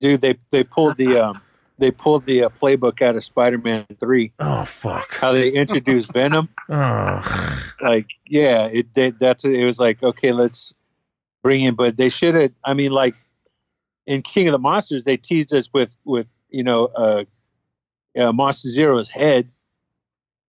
[0.00, 1.40] Dude, they they pulled the um
[1.78, 4.32] they pulled the uh, playbook out of Spider-Man 3.
[4.38, 5.10] Oh fuck.
[5.14, 6.50] How they introduced Venom.
[6.68, 7.70] Oh.
[7.80, 10.74] Like, yeah, it they, that's it was like, okay, let's
[11.42, 13.14] bring in but they should have I mean like
[14.06, 17.24] in King of the Monsters they teased us with with, you know, uh,
[18.18, 19.48] uh Monster Zero's head.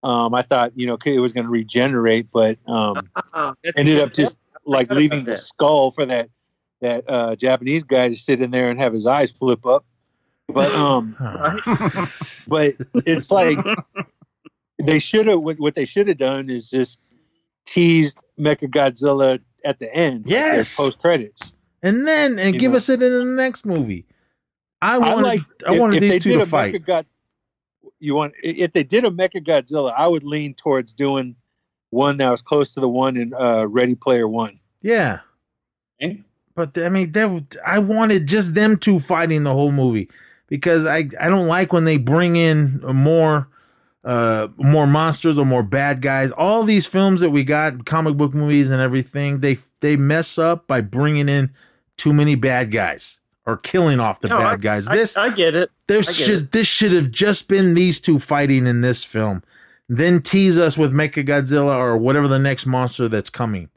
[0.04, 3.10] Um I thought, you know, it was going to regenerate, but um
[3.64, 4.36] that's ended up just
[4.66, 6.30] like leaving the skull for that
[6.82, 9.86] that uh Japanese guy to sit in there and have his eyes flip up.
[10.48, 11.16] But um
[12.48, 13.58] but it's like
[14.84, 17.00] they should have what, what they should have done is just
[17.66, 20.24] teased Mecha Godzilla at the end.
[20.28, 20.76] Yes.
[20.76, 21.54] post credits.
[21.84, 22.78] and then and You give know.
[22.78, 24.06] us it in the next movie.
[24.82, 25.22] I I wanted.
[25.28, 26.74] like I if- wanted if they these two did to a fight.
[26.74, 27.06] Mecha God,
[28.00, 31.36] you want if they did a Mecha Godzilla, I would lean towards doing
[31.92, 34.60] one that was close to the one in uh, Ready Player One.
[34.82, 35.20] Yeah.
[36.02, 36.22] Okay.
[36.56, 40.10] But I mean, there, I wanted just them two fighting the whole movie
[40.48, 43.48] because I, I don't like when they bring in more
[44.04, 46.32] uh more monsters or more bad guys.
[46.32, 50.68] All these films that we got, comic book movies and everything, they they mess up
[50.68, 51.54] by bringing in
[51.98, 54.86] too many bad guys or killing off the No, bad I- guys.
[54.86, 55.72] This I get it.
[55.88, 59.44] There's get should this should have just been these two fighting in this film.
[59.90, 63.70] Then tease us with Mecha Godzilla or whatever the next monster that's coming.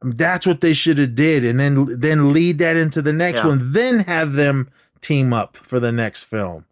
[0.00, 3.12] I mean, that's what they should have did, and then then lead that into the
[3.12, 3.48] next Yeah.
[3.48, 3.72] one.
[3.72, 4.68] Then have them
[5.00, 6.64] team up for the next film.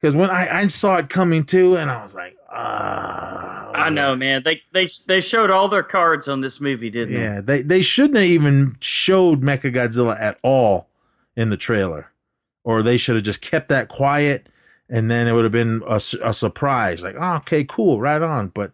[0.00, 4.14] Because when I, I saw it coming too, and I was like, ah, I know,
[4.14, 4.42] man.
[4.44, 7.20] They they they showed all their cards on this movie, didn't they?
[7.20, 10.88] Yeah, they they shouldn't have even showed Mecha Godzilla at all
[11.36, 12.10] in the trailer,
[12.62, 14.48] or they should have just kept that quiet,
[14.88, 17.02] and then it would have been a, a surprise.
[17.02, 18.48] Like, oh, okay, cool, right on.
[18.48, 18.72] But,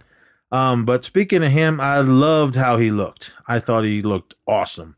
[0.53, 3.33] um, but speaking of him, I loved how he looked.
[3.47, 4.97] I thought he looked awesome.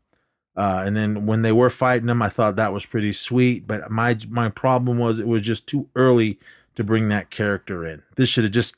[0.55, 3.65] Uh, and then when they were fighting him, I thought that was pretty sweet.
[3.65, 6.39] But my my problem was it was just too early
[6.75, 8.03] to bring that character in.
[8.15, 8.75] This should have just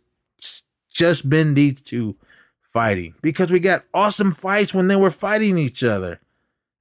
[0.90, 2.16] just been these two
[2.72, 6.22] fighting because we got awesome fights when they were fighting each other.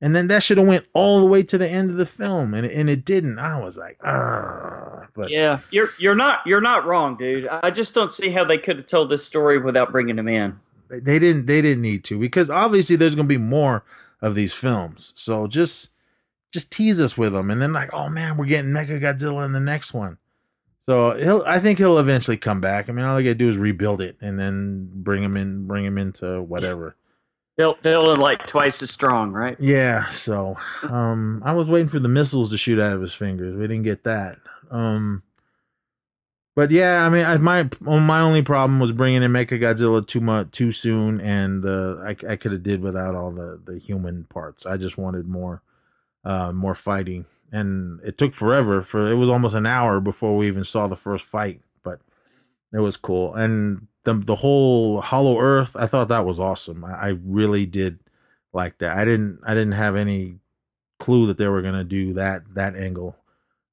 [0.05, 2.53] And then that should have went all the way to the end of the film,
[2.53, 3.39] and and it didn't.
[3.39, 5.07] I was like, ah.
[5.15, 7.49] But Yeah, you're you're not you're not wrong, dude.
[7.63, 10.61] I just don't see how they could have told this story without bringing him in.
[10.91, 13.83] they- they didn't they didn't need to because obviously there's gonna be more
[14.21, 15.13] of these films.
[15.17, 15.91] So just
[16.53, 19.53] just tease us with them, and then like, oh man, we're getting Mecha Godzilla in
[19.53, 20.19] the next one.
[20.87, 22.89] So he'll I think he'll eventually come back.
[22.89, 25.85] I mean, all they gotta do is rebuild it and then bring him in, bring
[25.87, 26.95] him into whatever.
[27.57, 29.57] They'll they'll like twice as strong, right?
[29.61, 33.55] Yeah, so um I was waiting for the missiles to shoot out of his fingers.
[33.55, 34.39] We didn't get that.
[34.71, 35.23] Um
[36.57, 40.21] but yeah, I mean, I, my my only problem was bringing in Mecha Godzilla too
[40.21, 44.25] much too soon, and uh, I I could have did without all the the human
[44.25, 44.65] parts.
[44.65, 45.63] I just wanted more,
[46.25, 48.83] uh, more fighting, and it took forever.
[48.83, 52.01] For it was almost an hour before we even saw the first fight, but
[52.73, 53.35] it was cool.
[53.35, 56.85] And the the whole Hollow Earth, I thought that was awesome.
[56.85, 57.99] I, I really did
[58.53, 58.97] like that.
[58.97, 60.39] I didn't I didn't have any
[60.99, 63.17] clue that they were gonna do that that angle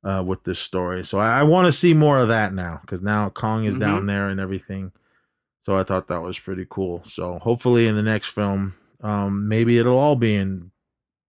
[0.03, 1.05] uh, with this story.
[1.05, 4.05] So I, I want to see more of that now because now Kong is down
[4.05, 4.91] there and everything.
[5.65, 7.03] So I thought that was pretty cool.
[7.05, 10.71] So hopefully in the next film, um, maybe it'll all be in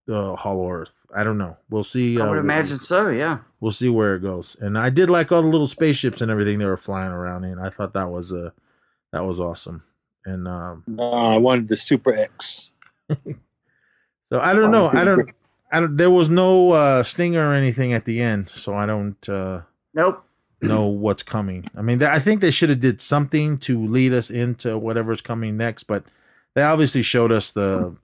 [0.09, 0.95] uh, Hollow Earth.
[1.15, 1.59] I don't know.
[1.69, 2.19] We'll see.
[2.19, 3.09] I uh, would imagine so.
[3.09, 3.39] Yeah.
[3.61, 4.57] We'll see where it goes.
[4.59, 7.59] And I did like all the little spaceships and everything they were flying around in.
[7.59, 8.51] I thought that was uh,
[9.13, 9.83] that was awesome.
[10.25, 12.71] And um, Uh, I wanted the Super X.
[14.33, 14.87] So I don't know.
[14.87, 15.31] I don't.
[15.71, 15.95] I don't.
[15.99, 19.61] There was no uh, stinger or anything at the end, so I don't uh,
[19.93, 20.25] Nope.
[20.63, 21.67] know what's coming.
[21.77, 25.59] I mean, I think they should have did something to lead us into whatever's coming
[25.59, 25.83] next.
[25.83, 26.05] But
[26.55, 27.95] they obviously showed us the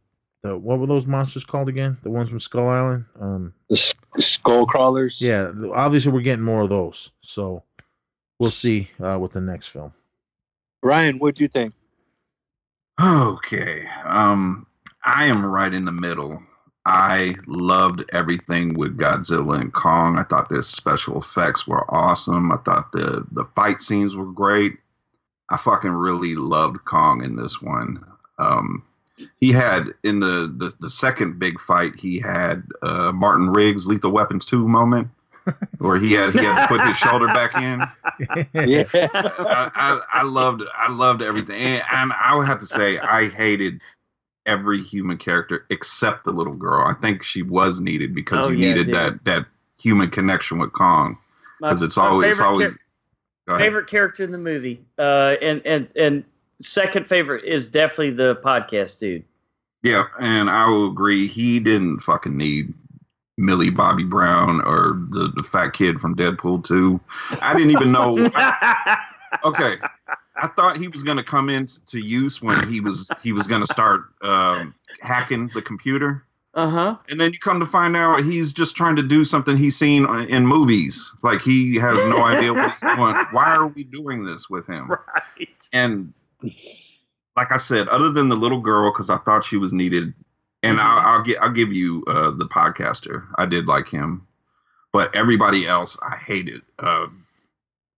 [0.42, 1.97] the what were those monsters called again?
[2.03, 3.07] The ones from Skull Island.
[3.18, 5.23] Um, The skull crawlers.
[5.23, 5.51] yeah.
[5.73, 7.11] Obviously, we're getting more of those.
[7.23, 7.62] So
[8.38, 9.94] we'll see uh, with the next film.
[10.83, 11.75] Brian, what do you think?
[13.01, 13.87] Okay.
[14.05, 14.67] Um,
[15.05, 16.43] I am right in the middle.
[16.87, 20.19] I loved everything with Godzilla and Kong.
[20.19, 22.51] I thought the special effects were awesome.
[22.51, 24.79] I thought the the fight scenes were great.
[25.51, 28.05] I fucking really loved Kong in this one.
[28.38, 28.83] Um,
[29.41, 34.12] he had in the, the the second big fight, he had uh, Martin Riggs Lethal
[34.12, 35.09] Weapons two moment,
[35.79, 37.81] where he had he had to put his shoulder back in.
[38.69, 38.85] Yeah.
[38.95, 43.29] I, I, I loved I loved everything, and, and I would have to say I
[43.29, 43.81] hated
[44.47, 46.87] every human character except the little girl.
[46.87, 48.95] I think she was needed because Oh, you yeah, needed dude.
[48.95, 49.47] that that
[49.81, 51.17] human connection with Kong
[51.61, 52.77] because it's always it's favorite always.
[53.49, 54.81] char- favorite character in the movie.
[54.99, 56.25] Uh, and and and
[56.61, 59.25] second favorite is definitely the podcast dude.
[59.85, 61.27] Yeah, and I will agree.
[61.29, 62.75] He didn't fucking need
[63.38, 67.01] Millie Bobby Brown or the, the fat kid from Deadpool 2.
[67.40, 68.18] I didn't even know.
[69.44, 69.77] okay,
[70.37, 73.61] I thought he was going to come into use when he was he was going
[73.62, 76.24] to start um, hacking the computer,
[76.55, 76.96] Uh huh.
[77.09, 80.07] and then you come to find out he's just trying to do something he's seen
[80.29, 81.11] in movies.
[81.22, 82.96] Like he has no idea what he's doing.
[83.31, 84.90] Why are we doing this with him?
[84.90, 85.68] Right.
[85.72, 86.12] and
[87.37, 90.12] like I said, other than the little girl, because I thought she was needed,
[90.62, 93.27] and I'll, I'll get I'll give you uh, the podcaster.
[93.37, 94.27] I did like him,
[94.92, 96.62] but everybody else I hated.
[96.79, 97.07] Uh,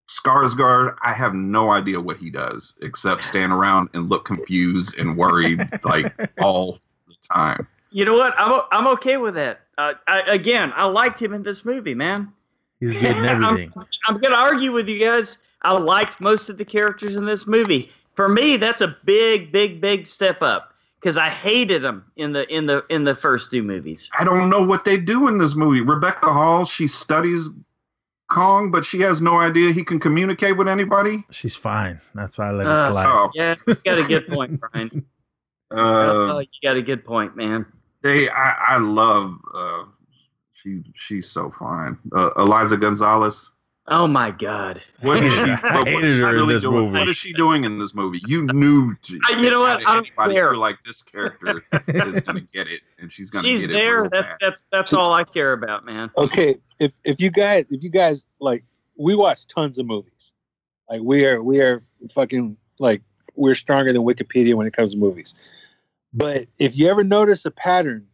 [0.09, 5.17] Skarsgård, I have no idea what he does except stand around and look confused and
[5.17, 7.67] worried like all the time.
[7.93, 8.35] You know what?
[8.37, 9.61] I'm o- I'm okay with that.
[9.79, 12.33] Uh, I, again, I liked him in this movie, man.
[12.81, 13.73] He's good in everything.
[13.77, 15.39] I'm, I'm gonna argue with you guys.
[15.63, 17.91] I liked most of the characters in this movie.
[18.15, 20.70] For me, that's a big, big, big step up
[21.01, 24.11] because I hated them in the in the in the first two movies.
[24.19, 25.81] I don't know what they do in this movie.
[25.81, 27.51] Rebecca Hall, she studies
[28.29, 31.25] Kong, but she has no idea he can communicate with anybody.
[31.31, 32.01] She's fine.
[32.15, 33.07] That's why I let it Uh, slide.
[33.07, 35.05] Oh, Yeah, you got a good point, Brian.
[35.77, 37.67] uh, you got a good point, man.
[38.03, 39.85] they I, I love uh
[40.53, 43.51] she she's so fine uh, Eiza González
[43.87, 44.81] Oh my God.
[45.01, 46.99] what is she I what- what hated is she her in this doing movie.
[46.99, 49.87] what is she doing in this movie you knew to, Uh, you know what?
[49.89, 50.57] I don't care.
[50.57, 54.05] like this character is gonna get it and she's gonna She's get there.
[54.05, 54.37] it That's bad.
[54.41, 56.11] that's that's all I care about, man.
[56.17, 58.65] Okay, if if you guys if you guys like
[58.97, 60.33] we watch tons of movies.
[60.89, 63.03] Like we are we are fucking like
[63.35, 65.35] we're stronger than Wikipedia when it comes to movies.
[66.13, 68.07] But if you ever notice a pattern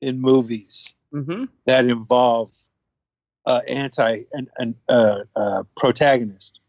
[0.00, 2.52] in movies hmm that involve
[3.46, 6.60] uh, anti and an uh, uh, protagonist,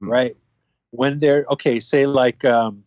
[0.00, 0.10] Hmm.
[0.10, 0.36] right?
[0.90, 2.84] When they're okay, say like um,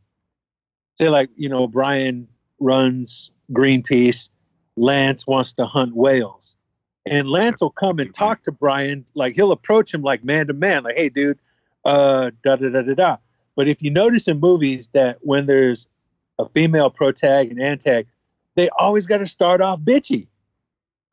[0.98, 2.28] say like you know Brian
[2.60, 4.30] runs Greenpeace,
[4.76, 6.58] Lance wants to hunt whales,
[7.06, 10.54] and Lance will come and talk to Brian like he'll approach him like man to
[10.54, 11.40] man, like hey dude,
[11.86, 13.18] uh, da da da da da.
[13.56, 15.88] But if you notice in movies that when there's
[16.40, 18.08] a female protag and antag,
[18.56, 20.28] they always got to start off bitchy.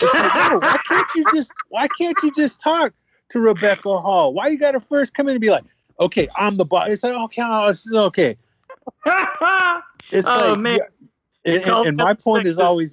[0.02, 2.92] It's like, no, why can't you just why can't you just talk
[3.30, 4.32] to Rebecca Hall?
[4.32, 5.64] Why you got to first come in and be like,
[6.00, 6.90] okay, I'm the boss.
[6.90, 8.36] It's like okay, oh, it's okay.
[10.12, 10.78] It's oh like, man,
[11.44, 12.92] yeah, and, and- and my point is always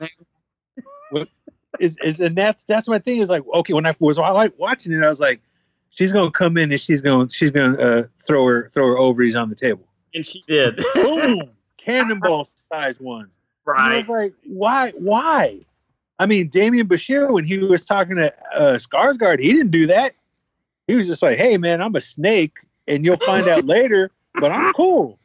[1.80, 4.58] is is and that's that's my thing is like okay when I was I like
[4.58, 5.42] watching it I was like
[5.90, 9.36] she's gonna come in and she's gonna she's gonna uh, throw her throw her ovaries
[9.36, 10.84] on the table and she did.
[10.94, 11.42] boom
[11.78, 15.60] cannonball size ones and I was like why why
[16.20, 20.14] I mean Damian Bichir when he was talking to uh, Skarsgård he didn't do that
[20.88, 22.58] he was just like hey man I'm a snake
[22.88, 25.20] and you'll find out later but I'm cool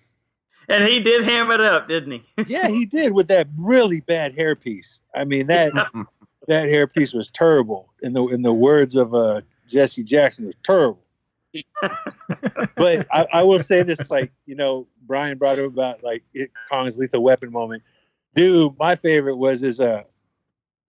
[0.68, 2.24] And he did ham it up, didn't he?
[2.46, 5.72] yeah he did with that really bad hairpiece I mean that
[6.48, 7.92] that hairpiece was terrible.
[8.02, 11.02] In the in the words of uh, Jesse Jackson, it was terrible.
[12.76, 16.50] but I, I will say this, like you know, Brian brought up about like it,
[16.70, 17.82] Kong's lethal weapon moment.
[18.34, 20.02] Dude, my favorite was his uh,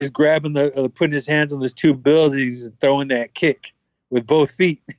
[0.00, 3.72] is grabbing the uh, putting his hands on those two buildings and throwing that kick
[4.10, 4.82] with both feet.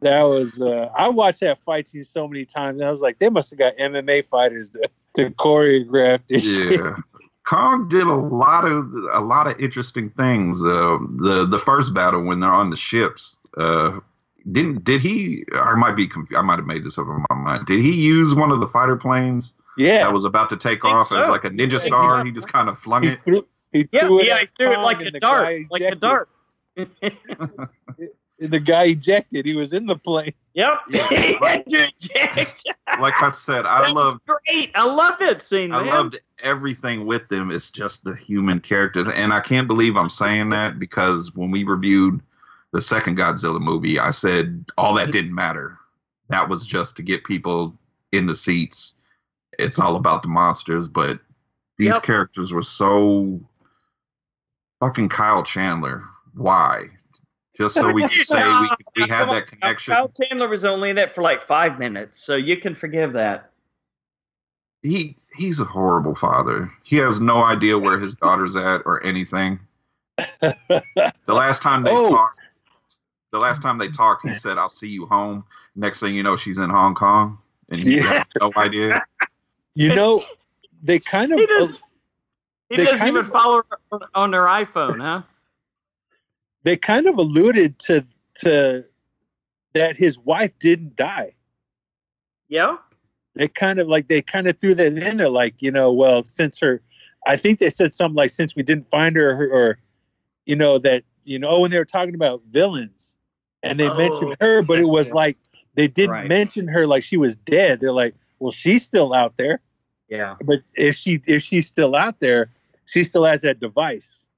[0.00, 3.18] That was uh, I watched that fight scene so many times, and I was like,
[3.18, 6.44] they must have got MMA fighters to, to choreograph this.
[6.48, 6.80] shit.
[6.80, 6.96] yeah.
[7.44, 10.64] Kong did a lot of a lot of interesting things.
[10.64, 13.98] Uh, the the first battle when they're on the ships, uh,
[14.52, 15.44] didn't did he?
[15.54, 17.66] I might be I might have made this up in my mind.
[17.66, 21.10] Did he use one of the fighter planes Yeah, that was about to take off
[21.12, 21.32] as so.
[21.32, 22.20] like a ninja Yeah, star?
[22.20, 22.24] so.
[22.24, 23.20] He just kind of flung he it.
[23.20, 25.82] threw, he Yeah, threw it yeah, at he threw it like a the dart, like
[25.82, 26.00] a ejected.
[26.00, 26.28] dart.
[28.38, 29.46] The guy ejected.
[29.46, 30.34] He was in the plane.
[30.52, 30.80] Yep.
[30.90, 31.08] Yeah.
[31.08, 32.68] he had to eject.
[33.00, 34.70] Like I said, I That love great.
[34.74, 35.86] I love that scene, I man.
[35.86, 37.50] loved everything with them.
[37.50, 41.64] It's just the human characters, and I can't believe I'm saying that because when we
[41.64, 42.20] reviewed
[42.72, 45.78] the second Godzilla movie, I said all that didn't matter.
[46.28, 47.74] That was just to get people
[48.12, 48.96] in the seats.
[49.58, 51.20] It's all about the monsters, but
[51.78, 52.02] these Yep.
[52.02, 53.40] characters were so
[54.80, 56.04] fucking Kyle Chandler.
[56.34, 56.88] Why?
[57.56, 59.94] Just so we can say we, we had that connection.
[59.94, 63.50] Kyle Chandler was only in it for like five minutes, so you can forgive that.
[64.82, 66.70] he he's a horrible father.
[66.82, 69.58] He has no idea where his daughter's at or anything.
[70.40, 72.10] The last time they Oh.
[72.10, 72.40] talked,
[73.32, 76.36] the last time they talked, he said, "I'll see you home." Next thing you know,
[76.36, 77.38] she's in Hong Kong,
[77.70, 78.02] and he Yeah.
[78.18, 79.02] has no idea.
[79.74, 80.22] You know,
[80.82, 81.78] they kind of He doesn't.
[82.68, 85.22] He doesn't even of- follow her on, on their iPhone, huh?
[86.64, 88.04] they kind of alluded to
[88.36, 88.84] to
[89.74, 91.32] that his wife didn't die.
[92.48, 92.76] Yeah.
[93.34, 96.22] They kind of like they kind of threw that in there, like you know, well,
[96.24, 96.80] since her,
[97.26, 99.78] I think they said something like since we didn't find her, or, or
[100.46, 103.16] you know that you know oh, when they were talking about villains,
[103.62, 105.36] and they Oh, mentioned her, but it was like
[105.74, 106.28] they didn't Right.
[106.28, 107.78] mention her like she was dead.
[107.80, 109.60] They're like, well, she's still out there.
[110.08, 110.36] Yeah.
[110.42, 112.48] but if she if she's still out there,
[112.86, 114.28] she still has that device.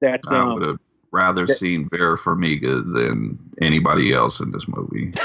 [0.00, 0.78] That I would um, have
[1.10, 5.12] rather that- seen Vera Farmiga than anybody else in this movie.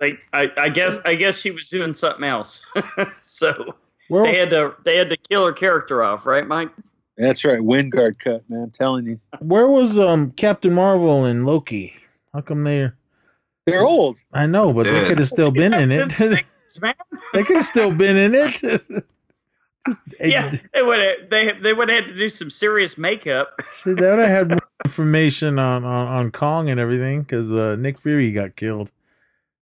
[0.00, 2.66] Like I, I guess I guess she was doing something else.
[3.20, 3.74] so
[4.08, 6.70] Where they had to they had to kill her character off, right, Mike?
[7.18, 8.60] that's right, Wingard cut, man.
[8.60, 11.94] I'm telling you, where was um Captain Marvel and Loki?
[12.32, 12.96] How come they're
[13.66, 14.16] they're old.
[14.32, 16.10] I know, but they could have still been in it.
[16.12, 16.44] Since the
[16.78, 16.94] 60s, man.
[17.34, 19.04] they could have still been in it.
[19.86, 23.54] Just, Yeah, they would have they they would have had to do some serious makeup.
[23.82, 27.76] Shit, they would have had more information on, on, on Kong and everything because uh,
[27.78, 28.90] Nick Fury got killed.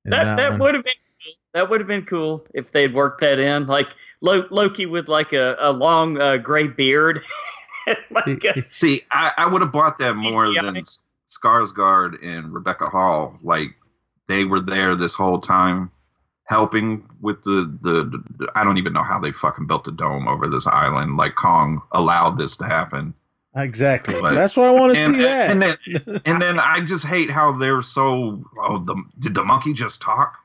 [0.04, 0.94] in That that would have been
[1.24, 1.34] cool.
[1.54, 3.88] that would have been cool if they'd worked that in, like
[4.20, 7.22] Lo- Loki with like a, a long uh, gray beard.
[8.10, 10.62] like a, See, I, I would have bought that more CGI.
[10.62, 10.98] than S-
[11.30, 13.38] Skarsgård and Rebecca Hall.
[13.42, 13.68] Like
[14.28, 15.90] they were there this whole time,
[16.49, 18.05] helping with the, the
[18.38, 18.49] the.
[18.55, 21.18] I don't even know how they fucking built the dome over this island.
[21.18, 23.12] Like Kong allowed this to happen,
[23.55, 24.18] exactly.
[24.20, 25.51] But- That's why I want to and, see that.
[25.51, 28.42] and then and then I just hate how they're so.
[28.61, 30.36] Oh, the did the monkey just talk?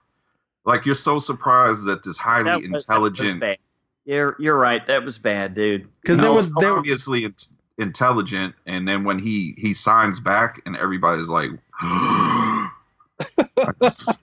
[0.65, 3.57] Like you're so surprised that this highly that was- intelligent, bad.
[4.05, 4.85] You're you're right.
[4.85, 5.87] That was bad, dude.
[6.01, 7.35] Because no, there was so there, obviously in-
[7.77, 11.51] intelligent, and then when he he signs back, and everybody's like,
[13.81, 14.19] just-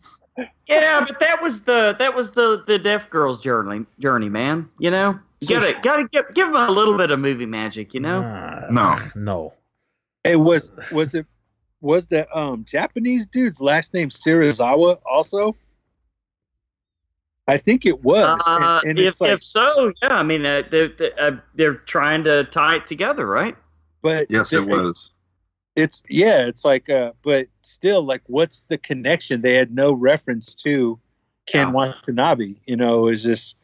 [0.67, 4.69] Yeah, but that was the that was the the deaf girl's journey journey, man.
[4.79, 7.93] You know, you So- gotta gotta give, give them a little bit of movie magic.
[7.95, 8.99] You know, Nah, No.
[9.15, 9.55] no.
[10.25, 11.27] Hey, was was it
[11.81, 15.57] was the um Japanese dude's last name Serizawa also?
[17.49, 18.41] I think it was.
[18.47, 20.15] and- uh, and if it's like, if so, yeah.
[20.15, 23.57] I mean, uh, they, they, uh, they're trying to tie it together, right?
[24.03, 25.11] but yes, it was.
[25.77, 29.41] It's yeah, it's like uh, but still, like, what's the connection?
[29.41, 30.99] They had no reference to
[31.47, 31.73] Ken Yeah.
[31.73, 32.57] Watanabe.
[32.67, 33.57] You know, it was just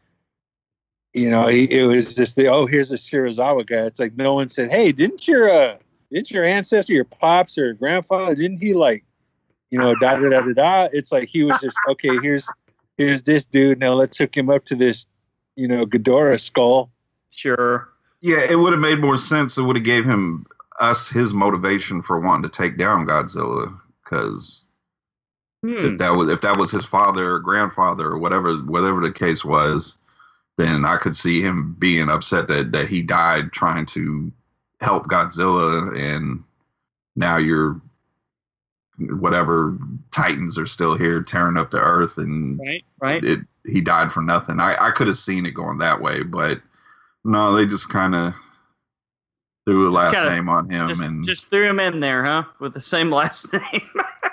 [1.13, 3.85] you know, he, it was just the oh, here's a Serizawa guy.
[3.85, 5.77] It's like no one said, hey, didn't your uh,
[6.11, 9.03] didn't your ancestor, your pops or your grandfather, didn't he like,
[9.71, 10.89] you know, da da da da da?
[10.91, 12.17] It's like he was just okay.
[12.21, 12.47] Here's
[12.97, 13.79] here's this dude.
[13.79, 15.07] Now let's hook him up to this,
[15.55, 16.91] you know, Ghidorah skull.
[17.31, 17.89] Sure.
[18.21, 19.57] Yeah, it would have made more sense.
[19.57, 20.45] It would have gave him
[20.79, 24.63] us his motivation for wanting to take down Godzilla because
[25.63, 25.73] Hmm.
[25.85, 29.43] if that was if that was his father or grandfather or whatever whatever the case
[29.43, 29.95] was,
[30.57, 34.31] then I could see him being upset that that he died trying to
[34.81, 36.43] help Godzilla, and
[37.15, 37.81] now you're
[38.99, 39.77] whatever
[40.11, 42.85] Titans are still here tearing up the Earth, and Right.
[43.01, 43.23] Right.
[43.23, 44.59] it he died for nothing.
[44.59, 46.61] I I could have seen it going that way, but
[47.23, 48.33] no, they just kind of
[49.67, 52.43] threw a last kinda- name on him Just, and just threw him in there, huh?
[52.59, 53.81] With the same last name.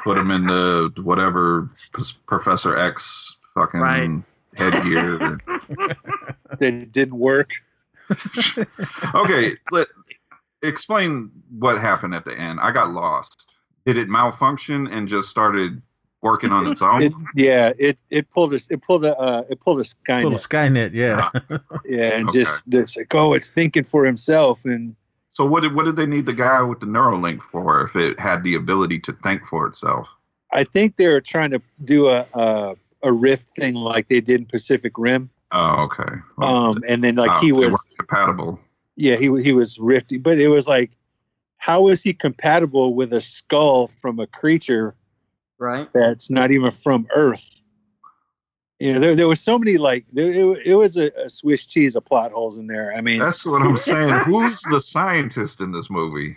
[0.04, 4.10] put him in the whatever P- Professor X fucking Right.
[4.56, 5.38] headgear.
[6.60, 7.50] That didn't work.
[9.14, 9.88] okay, let
[10.62, 12.60] explain what happened at the end.
[12.62, 13.56] I got lost.
[13.86, 15.82] Did it malfunction and just started
[16.22, 17.02] working on its own?
[17.02, 18.68] It, yeah, it it pulled us.
[18.70, 20.90] It pulled a uh, it pulled a Little Skynet.
[20.92, 21.30] Skynet, yeah.
[21.84, 22.38] Yeah, and Okay.
[22.40, 24.94] just just like oh, it's thinking for himself, and
[25.34, 28.18] so what did what did they need the guy with the Neuralink for if it
[28.18, 30.08] had the ability to think for itself?
[30.52, 34.46] I think they're trying to do a a, a drift thing like they did in
[34.46, 35.28] Pacific Rim.
[35.50, 36.14] Oh, okay.
[36.36, 38.60] Well, Um, and then like oh, he was compatible.
[38.94, 40.92] yeah he he was drifty, but it was like
[41.56, 44.94] how is he compatible with a skull from a creature
[45.58, 45.88] right.
[45.92, 47.60] that's not even from Earth?
[48.80, 51.64] You know, there there was so many like there, it, it was a, a Swiss
[51.64, 52.92] cheese of plot holes in there.
[52.92, 54.14] I mean, That's what I'm saying.
[54.24, 56.36] Who's the scientist in this movie?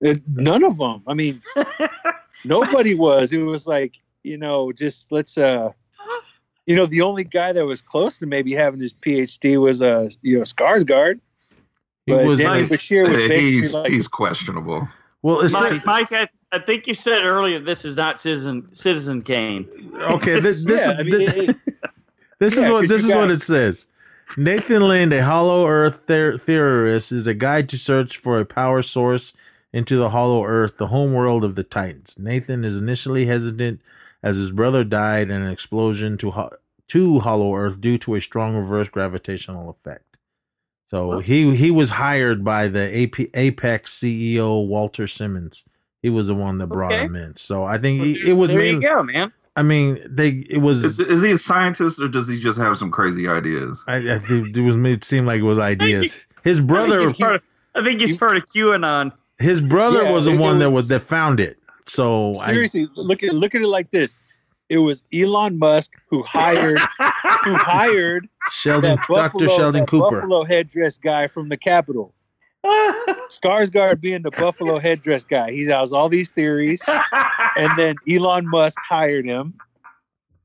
[0.00, 1.02] It, none of them.
[1.06, 1.42] I mean,
[2.44, 3.32] nobody was.
[3.32, 5.38] It was like you know, just let's.
[5.38, 5.72] uh
[6.66, 10.10] You know, the only guy that was close to maybe having his PhD was uh
[10.22, 11.20] you know Skarsgård.
[12.06, 14.86] He But was Danny like, Bichir was Yeah, basically he's like he's questionable.
[15.22, 18.68] Well, it's Mike, like, Mike I, I think you said earlier this is not Citizen
[18.74, 19.68] Citizen Kane.
[19.96, 20.40] okay.
[20.40, 20.92] This this yeah.
[20.92, 21.56] is I mean, it- it-
[22.38, 23.86] This Yeah, is what 'cause this you is what got- it says.
[24.38, 28.80] Nathan Lind, a Hollow Earth ther- theorist, is a guide to search for a power
[28.80, 29.34] source
[29.74, 32.16] into the Hollow Earth, the home world of the Titans.
[32.18, 33.80] Nathan is initially hesitant
[34.22, 36.52] as his brother died in an explosion to ho-
[36.88, 40.09] to Hollow Earth due to a strong reverse gravitational effect.
[40.90, 45.64] So he he was hired by the AP, Apex CEO Walter Simmons.
[46.02, 47.04] He was the one that brought Okay.
[47.04, 47.36] him in.
[47.36, 48.82] So I think he, it was there mainly.
[48.84, 49.32] you go, man.
[49.54, 50.82] I mean, they it was.
[50.82, 53.84] Is, is he a scientist or does he just have some crazy ideas?
[53.86, 56.26] I, I think it was made it seem like it was ideas.
[56.42, 57.42] His I brother, think he's part of,
[57.76, 59.12] I think he's part of QAnon.
[59.38, 61.56] his brother Yeah, was the one it that was- was that found it.
[61.86, 64.14] So I, seriously look at look at it like this.
[64.70, 66.86] It was Elon Musk who hired who
[67.56, 70.20] hired Sheldon, that Doctor Sheldon that Cooper.
[70.20, 72.14] Buffalo headdress guy from the Capitol.
[72.64, 75.50] Skarsgård being the Buffalo headdress guy.
[75.50, 76.82] He has all these theories,
[77.56, 79.54] and then Elon Musk hired him.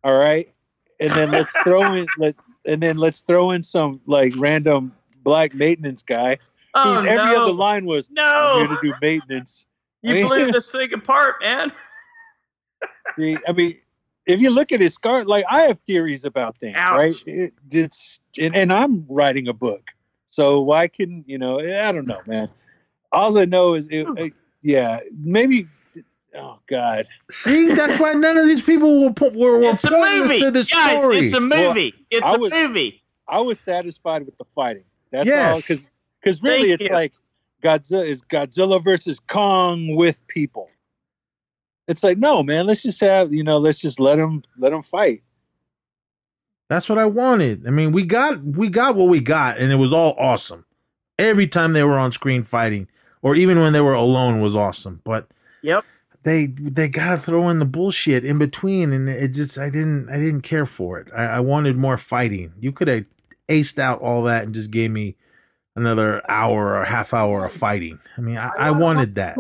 [0.04, 0.52] All right,
[1.00, 4.92] and then let's throw in let and then let's throw in some like random
[5.24, 6.38] black maintenance guy.
[6.74, 7.44] oh, Whose every no.
[7.44, 9.68] other line was I'm no, here to do maintenance.
[10.04, 11.72] I you mean- blew this thing apart, man.
[13.18, 13.78] See, I mean,
[14.26, 16.98] if you look at his scar, like I have theories about things, Ouch.
[16.98, 17.24] right?
[17.28, 19.90] It, it's and, and I'm writing a book,
[20.28, 21.60] so why couldn't you know?
[21.60, 22.50] I don't know, man.
[23.12, 24.18] All I know is, it, hmm.
[24.18, 25.68] it- yeah, maybe.
[26.38, 29.90] Oh God, See, that's why none of these people were po- were, were It's a
[29.90, 30.98] pointing movie, to this guys.
[31.00, 31.20] story.
[31.20, 31.94] It's a movie.
[32.12, 33.02] it's I a was- movie.
[33.28, 34.84] I was satisfied with the fighting.
[35.12, 35.50] That's Yes.
[35.56, 35.90] all, because
[36.22, 36.94] because really, Thank it's you.
[36.96, 37.14] like
[37.64, 40.70] Godzilla is Godzilla versus Kong with people.
[41.88, 42.66] It's like no, man.
[42.66, 43.58] Let's just have you know.
[43.58, 45.24] Let's just let them let them fight.
[46.70, 47.68] That's what I wanted.
[47.68, 50.66] I mean, we got we got what we got, and it was all awesome.
[51.20, 52.88] Every time they were on screen fighting,
[53.22, 55.02] or even when they were alone, was awesome.
[55.04, 55.28] But
[55.62, 55.86] Yep.
[56.24, 60.18] they they gotta throw in the bullshit in between, and it just I didn't I
[60.18, 61.08] didn't care for it.
[61.16, 62.54] I, I wanted more fighting.
[62.60, 63.06] You could have
[63.48, 65.16] aced out all that and just gave me
[65.76, 68.00] another hour or half hour of fighting.
[68.18, 69.38] I mean, I, I wanted that.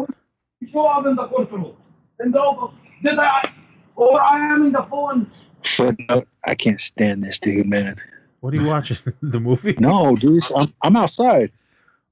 [2.19, 2.71] Show up in the courtroom.
[3.03, 3.53] And though did I
[3.95, 5.31] or I am in the phone.
[5.63, 7.95] Footnote: I can't stand this dude, man.
[8.41, 8.97] What are you watching?
[9.21, 9.75] the movie?
[9.79, 11.51] No, dude, I'm, I'm outside.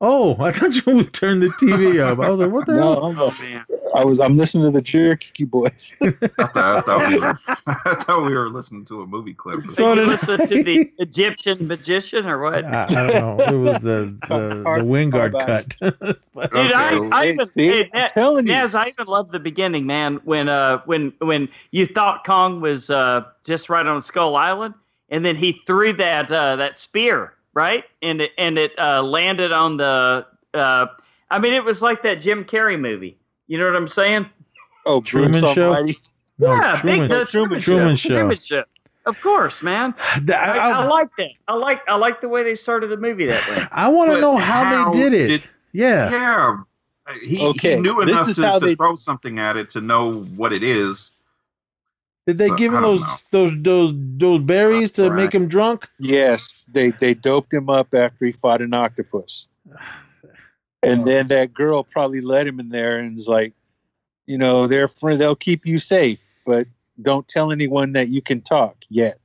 [0.02, 2.20] Oh, I thought you would turn the TV up.
[2.20, 3.06] I was like, what the No, hell?
[3.06, 3.66] I'm, Oh man.
[3.96, 4.20] I was.
[4.20, 5.96] I'm listening to the Cherokee Boys.
[6.02, 9.62] I thought, I, thought we were, I thought we were listening to a movie clip.
[9.68, 12.66] So So you did listen to the Egyptian magician or what?
[12.66, 13.44] I, I don't know.
[13.46, 15.76] It was the the, the Hard- Wingard hard cut.
[15.80, 17.10] Dude, I, Okay.
[17.12, 18.54] I Hey, even, see, hey, I'm Naz, telling you.
[18.54, 20.20] Naz, I even loved the beginning, man.
[20.24, 24.74] When uh, when when you thought Kong was uh, just right on Skull Island,
[25.10, 27.84] and then he threw that uh, that spear right?
[28.02, 30.26] And it and it uh, landed on the.
[30.54, 30.88] Uh,
[31.32, 33.18] I mean, it was like that Jim Carrey movie.
[33.48, 34.26] You know what I'm saying?
[34.86, 35.74] Oh, Truman Bruce Show?
[35.74, 36.00] Almighty.
[36.40, 38.10] No, yeah, Truman, big the Truman Truman, Truman show.
[38.10, 38.16] Show.
[38.20, 38.64] Truman Show.
[39.06, 39.94] Of course, man.
[40.16, 41.30] Th- I, I, I I, like that.
[41.48, 43.66] I like I like the way they started the movie that way.
[43.72, 45.28] I want to know how, how they did it.
[45.28, 46.10] did- yeah.
[46.12, 46.58] Yeah.
[47.22, 49.70] He, Okay, he knew this enough is to, how to they- throw something at it
[49.72, 51.12] to know what it is.
[52.26, 55.16] Did they So, give him those those those those berries to Right.
[55.24, 55.88] make him drunk?
[56.00, 59.48] Yes, they they doped him up after he fought an octopus,
[60.84, 63.54] and then that girl probably led him in there and was like,
[64.26, 66.68] you know, they're friend, they'll keep you safe, but
[67.02, 69.20] don't tell anyone that you can talk yet.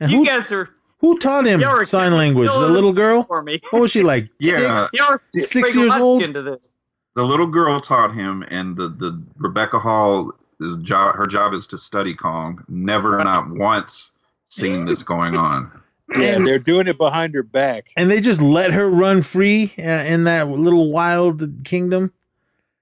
[0.00, 2.48] And you who, guys are who taught him Y'all sign language?
[2.48, 3.24] The little girl?
[3.24, 3.60] for me.
[3.70, 4.28] What was she like?
[4.38, 4.78] Yeah.
[4.90, 4.92] Six?
[4.92, 6.22] Y'all Six years old?
[6.22, 6.70] Into this.
[7.14, 11.14] The little girl taught him, and the, the Rebecca Hall is job.
[11.14, 12.64] Her job is to study Kong.
[12.68, 14.12] Never, not once,
[14.46, 15.70] seen this going on.
[16.10, 17.88] Yeah, And- they're doing it behind her back.
[17.96, 22.12] And they just let her run free uh, in that little wild kingdom.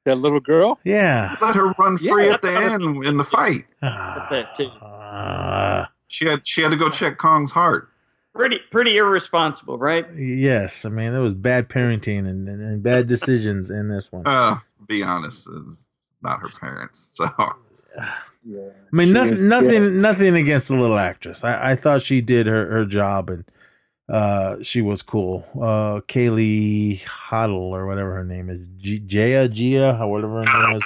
[0.04, 0.80] That little girl.
[0.84, 1.36] Yeah.
[1.40, 2.32] Let her run free Yeah.
[2.34, 3.64] at the end in the fight.
[3.80, 4.68] that too.
[6.08, 7.88] She had she had to go check Kong's heart.
[8.34, 10.06] Pretty pretty irresponsible, right?
[10.16, 14.26] yes, I mean there was bad parenting and, and, and bad decisions in this one.
[14.26, 14.58] Uh,
[14.88, 15.86] be honest, it's
[16.22, 17.06] not her parents.
[17.14, 17.26] So
[18.44, 18.58] Yeah,
[18.92, 20.00] I mean, nothing, is- nothing, yeah.
[20.00, 21.44] nothing against the little actress.
[21.44, 23.44] I, I thought she did her, her job and
[24.08, 25.46] uh, she was cool.
[25.54, 30.76] Uh, Kaylee Hottle or whatever her name is, G- Jaya Jia or whatever her name
[30.76, 30.82] is.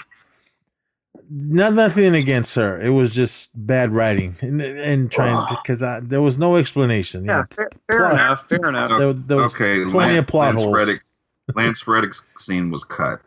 [1.28, 2.80] Not nothing against her.
[2.80, 7.24] It was just bad writing and, and trying to because there was no explanation.
[7.24, 8.12] you Yeah, fair, fair Plot.
[8.12, 8.48] enough.
[8.48, 8.90] Fair enough.
[8.90, 10.76] There, there was okay, plenty Lance, of plot Lance holes.
[10.76, 11.00] Reddick,
[11.54, 13.20] Lance Reddick's scene was cut.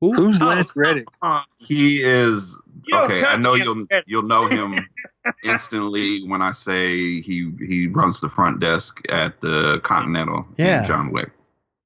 [0.00, 0.12] Who?
[0.14, 1.06] Who's Oh, Lance Reddick?
[1.22, 3.24] Uh, He is You don't okay.
[3.24, 4.04] I know you'll Reddick.
[4.06, 4.76] you'll know him
[5.44, 10.46] instantly when I say he he runs the front desk at the Continental.
[10.58, 10.84] in Yeah.
[10.84, 11.30] John Wick.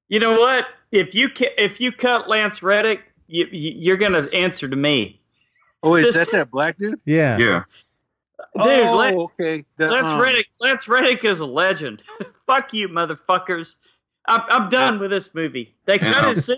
[0.09, 0.67] you know what?
[0.93, 5.21] If you ca- if you cut Lance Reddick, you, you, you're gonna answer to me,
[5.83, 7.01] Oh, is This- that that black dude?
[7.05, 7.37] Yeah.
[7.39, 7.63] Yeah,
[8.57, 8.65] dude.
[8.87, 9.65] oh, Lan- okay.
[9.77, 10.47] The, Lance um, Reddick.
[10.61, 12.03] Lance Reddick is a legend.
[12.47, 13.77] Fuck you, motherfuckers.
[14.27, 15.75] I'm, I'm done with this movie.
[15.85, 16.29] They cut Yeah.
[16.31, 16.57] his scene.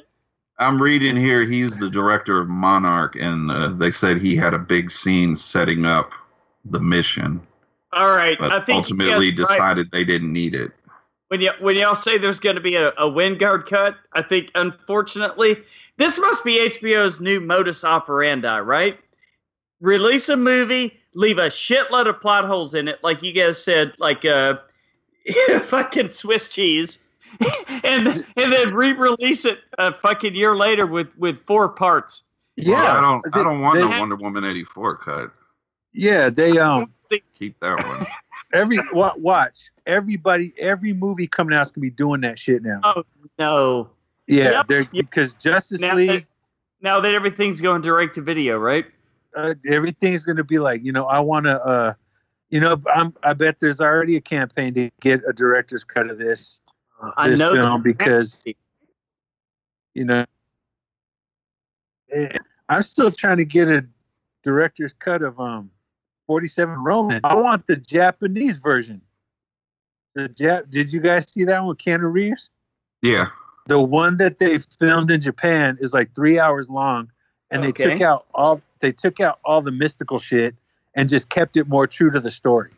[0.61, 1.45] I'm reading here.
[1.45, 5.85] He's the director of Monarch, and uh, they said he had a big scene setting
[5.87, 6.13] up
[6.67, 7.41] the mission,
[7.95, 9.37] All right, but I think ultimately are right.
[9.37, 10.71] decided they didn't need it.
[11.29, 14.51] when y- when y'all say there's going to be a, a Wingard cut, I think
[14.55, 15.57] unfortunately
[15.97, 18.99] this must be HBO's new modus operandi, right?
[19.81, 23.95] Release a movie, leave a shitload of plot holes in it, like you guys said,
[23.99, 24.59] like uh,
[25.63, 26.99] fucking Swiss cheese,
[27.85, 32.25] and and then re-release it a fucking year later with with four parts.
[32.57, 33.25] Yeah, Well, I don't.
[33.33, 35.33] They- I don't want they- no Wonder Woman '84 cut.
[35.93, 36.93] Yeah, they um
[37.39, 38.07] Keep that one.
[38.53, 42.81] every watch everybody every movie coming out is gonna be doing that shit now.
[42.85, 43.05] oh
[43.39, 43.89] no!
[44.27, 46.25] yeah, yep, they're because Justice Now League, that,
[46.81, 48.87] now that everything's going direct to video, right?
[49.37, 51.95] uh, everything's gonna be like you know I want to uh
[52.51, 56.19] you know I'm I bet there's already a campaign to get a director's cut of
[56.19, 56.61] this.
[57.17, 58.43] I This know film because-
[59.95, 60.25] You know,
[62.69, 63.85] I'm still trying to get a
[64.45, 65.71] director's cut of um
[66.27, 67.21] 47 Ronin.
[67.25, 69.01] I want the Japanese version.
[70.15, 72.51] The Jap- Did you guys see that one with Keanu Reeves?
[73.03, 73.29] Yeah.
[73.67, 77.11] The one that they filmed in Japan is like three hours long,
[77.51, 80.55] and they took out all they took out all the mystical shit
[80.95, 82.71] and just kept it more true to the story.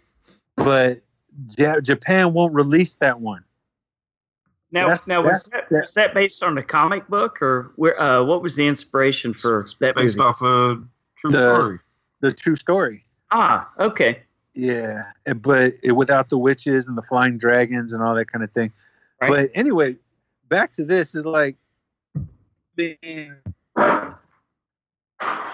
[0.56, 1.00] But
[1.56, 3.44] ja- Japan won't release that one.
[4.72, 8.00] Now, That's- now was that's- that, was that based on a comic book or where?
[8.00, 10.26] Uh, what was the inspiration for that Based movie?
[10.28, 10.82] off a
[11.20, 11.78] true The- story.
[12.20, 13.04] The true story.
[13.30, 14.22] Ah, okay,
[14.54, 15.04] Yeah,
[15.36, 18.70] but it, without the witches and the flying dragons and all that kind of thing.
[19.20, 19.30] Right.
[19.30, 19.96] But anyway,
[20.48, 21.56] back to this is like
[22.76, 23.34] being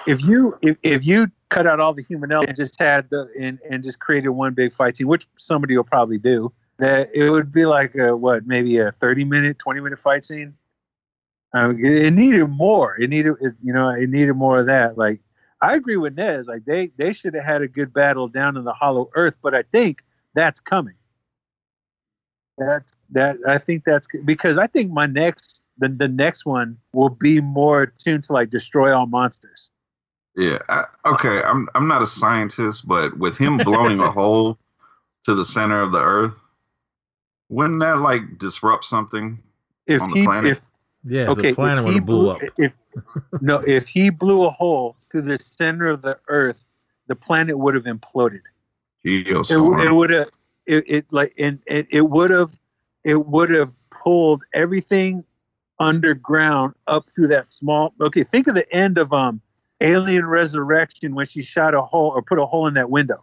[0.07, 3.29] if you if, if you cut out all the human elements and just had the
[3.39, 7.31] and, and just created one big fight scene, which somebody will probably do, that it
[7.31, 10.55] would be like a what maybe a thirty minute, twenty minute fight scene.
[11.53, 12.97] Um, it it needed more.
[13.01, 14.97] It needed it, you know it needed more of that.
[14.97, 15.21] Like
[15.61, 16.47] I agree with Nez.
[16.47, 19.55] Like they they should have had a good battle down in the Hollow Earth, but
[19.55, 20.03] I think
[20.35, 20.95] that's coming.
[22.59, 23.39] That's that.
[23.47, 27.87] I think that's because I think my next the the next one will be more
[27.87, 29.71] tuned to like destroy all monsters.
[30.37, 30.59] Yeah.
[30.69, 31.43] I, okay.
[31.43, 34.59] I'm I'm not a scientist, but with him blowing a hole
[35.25, 36.35] to the center of the Earth,
[37.49, 39.43] wouldn't that like disrupt something?
[39.87, 40.53] If On the he planet?
[40.53, 40.65] if
[41.05, 42.43] Yeah, okay the planet if would he have blew up.
[42.59, 42.73] If
[43.41, 46.65] no, if he blew a hole to the center of the Earth,
[47.07, 48.43] the planet would have imploded.
[49.05, 50.31] It, it would have
[50.67, 52.51] it, it like and it, it would have
[53.05, 55.25] it would have pulled everything
[55.81, 59.41] underground up through that small okay think of the end of um
[59.81, 63.23] alien resurrection when she shot a hole or put a hole in that window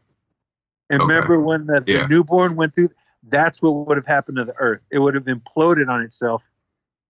[0.90, 1.10] and Okay.
[1.10, 2.08] remember when the, the Yeah.
[2.08, 2.90] newborn went through
[3.30, 6.44] that's what would have happened to the earth it would have imploded on itself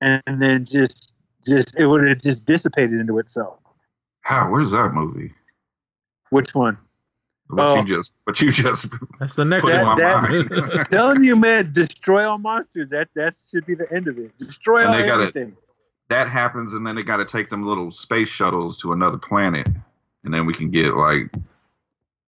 [0.01, 1.13] and then just
[1.45, 3.57] just it would have just dissipated into itself
[4.22, 5.32] how where's that movie?
[6.30, 6.78] which one
[7.47, 7.76] What Oh.
[7.82, 8.88] you just what you just
[9.20, 9.86] That's the next put one.
[9.86, 14.18] my that- telling you man destroy all monsters that that should be the end of
[14.18, 15.55] it destroy And all they gotta- everything
[16.07, 19.68] that happens, and then they got to take them little space shuttles to another planet,
[20.24, 21.34] and then we can get like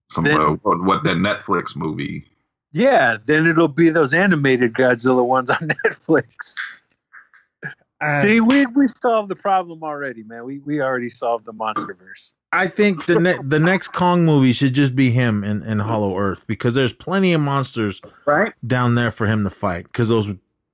[0.10, 2.26] some Then- uh, what, what that Netflix movie.
[2.74, 6.54] Yeah, then it'll be those animated Godzilla ones on Netflix.
[8.00, 10.44] I, See, we we solved the problem already, man.
[10.46, 12.32] We we already solved the MonsterVerse.
[12.52, 16.18] I think the ne- the next Kong movie should just be him in, in Hollow
[16.18, 18.54] Earth because there's plenty of monsters Right?
[18.66, 19.84] down there for him to fight.
[19.84, 20.32] Because those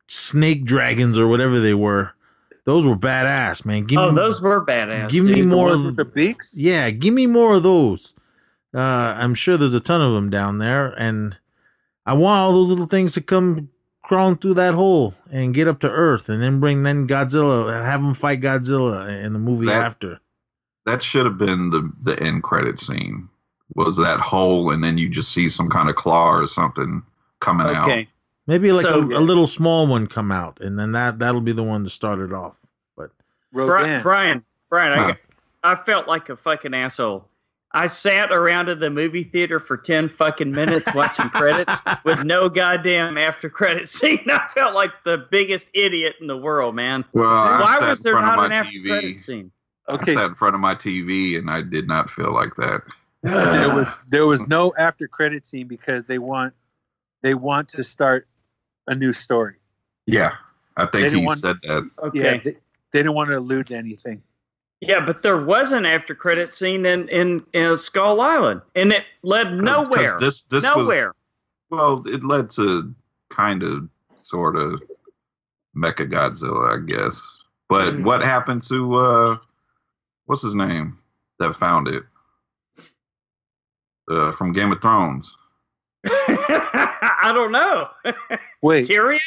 [0.07, 2.11] snake dragons or whatever they were,
[2.65, 3.85] those were badass, man.
[3.85, 5.09] Give Oh, me, those were badass.
[5.09, 5.47] give me dude.
[5.47, 6.55] more of the beaks.
[6.57, 8.13] Yeah, give me more of those.
[8.73, 11.37] Uh, I'm sure there's a ton of them down there, and
[12.05, 13.69] I want all those little things to come
[14.03, 17.85] crawling through that hole and get up to Earth, and then bring then Godzilla and
[17.85, 20.19] have them fight Godzilla in the movie That- after.
[20.85, 23.29] That should have been the the end credit scene.
[23.75, 27.01] Was that hole, and then you just see some kind of claw or something
[27.39, 27.87] coming out.
[27.89, 28.09] Okay.
[28.47, 31.53] Maybe like So a, a little small one come out, and then that that'll be
[31.53, 32.59] the one to start it off.
[32.97, 33.11] But
[33.53, 34.03] Bri- Rodan.
[34.03, 35.07] Brian, Brian, I, Huh.
[35.07, 35.17] got-
[35.63, 37.29] I felt like a fucking asshole.
[37.75, 42.47] I sat around in the movie theater for 10 fucking minutes watching credits with no
[42.47, 44.23] goddamn after credit scene.
[44.29, 47.03] I felt like the biggest idiot in the world, man.
[47.13, 48.87] Well, Why was there not an my after TV.
[48.89, 49.51] credit scene?
[49.89, 52.81] I sat in front of my TV, and I did not feel like that.
[53.23, 56.53] there was there was no after credit scene because they want
[57.21, 58.27] they want to start
[58.87, 59.55] a new story.
[60.05, 60.33] Yeah,
[60.77, 61.89] I think didn't he want- said that.
[62.03, 62.19] Okay.
[62.19, 64.21] Yeah, Yeah, they, they didn't want to allude to anything.
[65.05, 69.47] But there was an after credit scene in, in, in Skull Island, and it led
[69.47, 70.17] 'Cause nowhere.
[70.19, 70.87] This this was
[71.69, 72.93] well, it led to
[73.29, 73.87] kind of
[74.19, 74.81] sort of
[75.75, 77.37] Mecha Godzilla, I guess.
[77.69, 78.03] But Mm.
[78.03, 79.37] what happened to uh
[80.25, 80.97] what's his name
[81.39, 82.03] that found it?
[84.09, 85.35] Uh, from Game of Thrones.
[86.05, 87.89] I don't know.
[88.61, 89.19] Wait, Tyrion?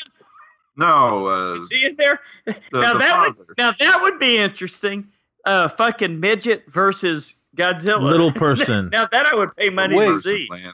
[0.77, 2.21] No, uh, Is he in there?
[2.45, 5.09] the, now the that would now that would be interesting.
[5.47, 8.03] Uh, fucking midget versus Godzilla.
[8.03, 8.91] Little person.
[8.91, 10.07] now that I would pay money Wait.
[10.09, 10.47] to see.
[10.51, 10.73] man.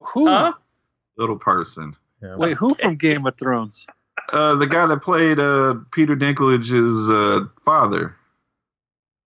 [0.00, 0.26] who?
[0.28, 0.52] Huh?
[1.16, 1.94] Little person.
[2.22, 3.86] yeah, Wait, who from Game of Thrones?
[4.32, 8.16] Uh, the guy that played uh, Peter Dinklage's uh, father.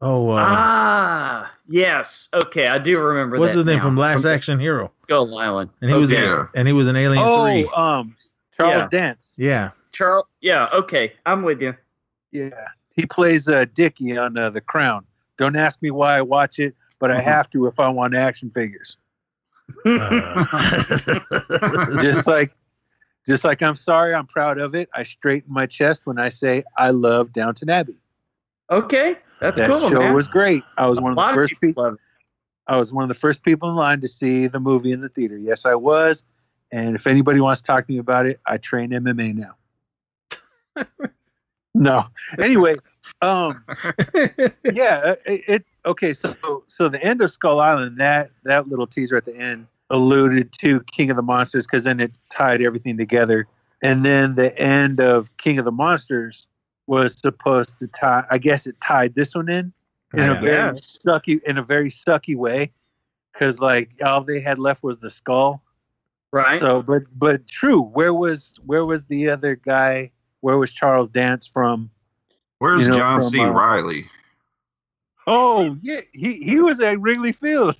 [0.01, 2.29] oh, uh, ah, yes.
[2.35, 3.39] Okay, I do remember.
[3.39, 3.85] what's that his name now.
[3.85, 4.91] from Last Action Hero?
[5.05, 5.71] Skull Island?
[5.81, 6.25] And he was Okay.
[6.29, 7.69] in, and he was in Alien Oh, Three.
[7.75, 8.17] um,
[8.57, 8.89] Charles Yeah.
[8.91, 9.35] Dance.
[9.37, 10.27] Yeah, Charles.
[10.41, 10.69] Yeah.
[10.73, 11.75] Okay, I'm with you.
[12.33, 12.51] Yeah,
[12.97, 15.05] he plays uh, Dickie on uh, The Crown.
[15.39, 18.51] Don't ask me why I watch it, but I have to if I want action
[18.51, 18.97] figures.
[19.85, 20.85] Uh,
[22.03, 22.53] just like,
[23.29, 24.89] just like I'm sorry, I'm proud of it.
[24.95, 27.97] I straighten my chest when I say I love Downton Abbey.
[28.71, 30.15] okay, that's that cool, show man.
[30.15, 30.63] was great.
[30.79, 31.99] I was one of the lot of first people people.
[32.69, 35.09] I was one of the first people in line to see the movie in the
[35.09, 35.37] theater.
[35.37, 36.25] Yes, I was.
[36.73, 39.55] And if anybody wants to talk to me about it, I train MMA now.
[41.81, 42.07] no.
[42.39, 42.77] Anyway,
[43.23, 43.63] um,
[44.73, 45.65] yeah, uh, it, it.
[45.85, 46.35] Okay, so
[46.67, 50.81] so the end of Skull Island, that that little teaser at the end alluded to
[50.93, 53.47] King of the Monsters because then it tied everything together.
[53.83, 56.47] And then the end of King of the Monsters
[56.87, 58.25] was supposed to tie.
[58.31, 59.73] I guess it tied this one in
[60.15, 60.41] in a Yeah.
[60.41, 60.99] very Yes.
[61.07, 62.73] sucky in a very sucky way
[63.33, 65.63] because like all they had left was the skull
[66.33, 66.59] Right.
[66.61, 70.11] so but but true where was where was the other guy
[70.41, 71.91] where was charles dance from
[72.59, 73.41] Where's You know, John from, C.
[73.41, 74.07] uh, Reilly?
[75.27, 77.77] oh yeah he he was at wrigley field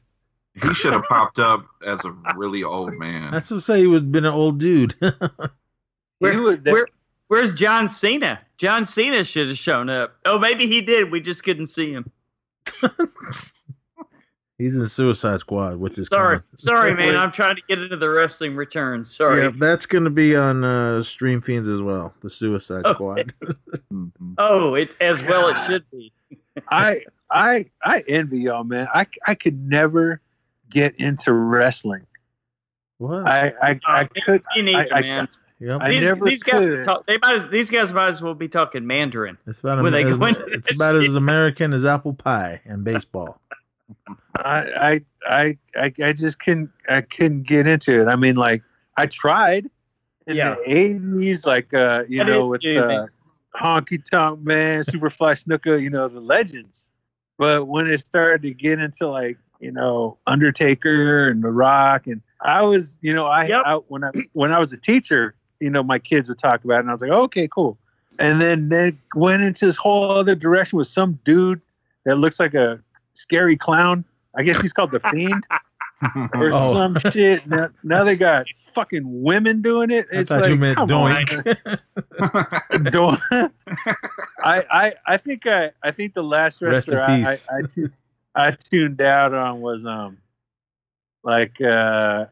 [0.63, 3.31] He should have popped up as a really old man.
[3.31, 4.95] that's to say he was been an old dude.
[6.19, 6.87] Where- Where,
[7.29, 8.41] where's John Cena?
[8.57, 10.17] John Cena should have shown up.
[10.25, 11.11] Oh, maybe he did.
[11.11, 12.11] We just couldn't see him.
[14.59, 16.45] He's in Suicide Squad, which is Sorry, coming.
[16.57, 17.15] sorry, man.
[17.15, 19.15] I'm trying to get into the wrestling returns.
[19.15, 19.43] Sorry.
[19.43, 22.15] Yeah, that's going to be on uh, Stream Fiends as well.
[22.23, 22.95] The Suicide Okay.
[22.95, 23.33] Squad.
[23.93, 24.11] Mhm.
[24.39, 26.13] Oh, it as well it should be.
[26.71, 30.21] i i i envy y'all man i i could never
[30.71, 32.05] get into wrestling
[32.99, 33.27] what?
[33.29, 35.29] i i, I Uh, could Me neither, I- I- man.
[35.61, 35.81] yep.
[35.87, 37.07] These never these guys talk.
[37.07, 37.35] They might.
[37.37, 39.39] As, these guys might as well be talking Mandarin.
[39.47, 41.09] it's about, when they as, go into it's about shit.
[41.11, 43.41] as American as apple pie and baseball.
[44.37, 48.09] I, I I I just couldn't I couldn't get into it.
[48.09, 48.63] I mean, like
[48.97, 49.71] I tried
[50.27, 50.57] in Yeah.
[50.57, 53.07] the eighties, like uh, you know, with uh.
[53.55, 56.91] Honky Tonk Man, Superfly Snooker, you know, the legends.
[57.39, 62.21] But when it started to get into like you know Undertaker and The Rock, and
[62.43, 63.63] I was, you know, I, Yep.
[63.65, 66.77] I when I when I was a teacher, you know, my kids would talk about
[66.77, 67.79] it, and I was like, okay, cool.
[68.19, 71.61] And then they went into this whole other direction with some dude
[72.05, 72.81] that looks like a
[73.17, 74.05] scary clown.
[74.35, 75.47] I guess he's called the Fiend
[76.35, 76.73] or Oh.
[76.75, 77.47] some shit.
[77.47, 80.07] Now, now they got fucking women doing it.
[80.13, 81.25] I It's thought like, you meant come on.
[81.25, 81.79] doink.
[82.71, 83.51] Doink.
[84.45, 87.23] I, I I think I I think the last Rest I.
[87.25, 90.19] I, I, I tuned out on was um
[91.23, 92.27] like uh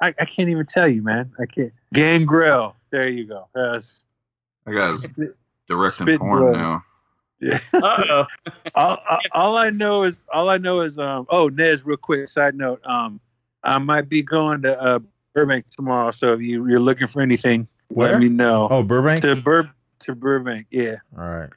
[0.00, 4.02] I, I can't even tell you man I can't Gangrel there you go That's-
[4.66, 5.06] I guys
[5.68, 6.56] directing Spit porn blood.
[6.56, 6.84] now.
[7.40, 7.58] Yeah.
[7.72, 8.26] Uh-oh.
[8.74, 12.28] all, all, all I know is all I know is um oh Nez real quick
[12.28, 13.20] side note um
[13.64, 14.98] I might be going to uh
[15.34, 18.12] Burbank tomorrow so if you you're looking for anything Where?
[18.12, 19.22] let me know Oh, Burbank.
[19.22, 19.70] to Bur
[20.00, 21.50] to Burbank yeah All right.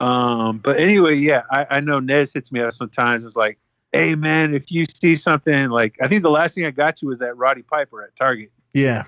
[0.00, 3.58] um but anyway yeah I I know Nez hits me up sometimes it's like
[3.92, 7.08] hey man if you see something like I think the last thing I got you
[7.08, 9.04] was that Roddy Piper at Target Yeah.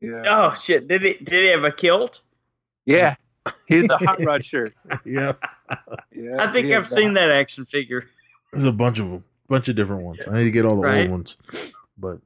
[0.00, 0.88] yeah Oh shit!
[0.88, 2.22] Did he did he have a kilt?
[2.86, 3.14] yeah
[3.66, 4.74] he's the hot rod shirt
[5.04, 5.32] Yeah.
[6.12, 8.06] yeah I think I've has seen that action figure.
[8.52, 9.24] There's a bunch of them.
[9.48, 10.20] Bunch of different ones.
[10.28, 11.02] I need to get all the Right.
[11.02, 11.36] old ones.
[11.98, 12.18] But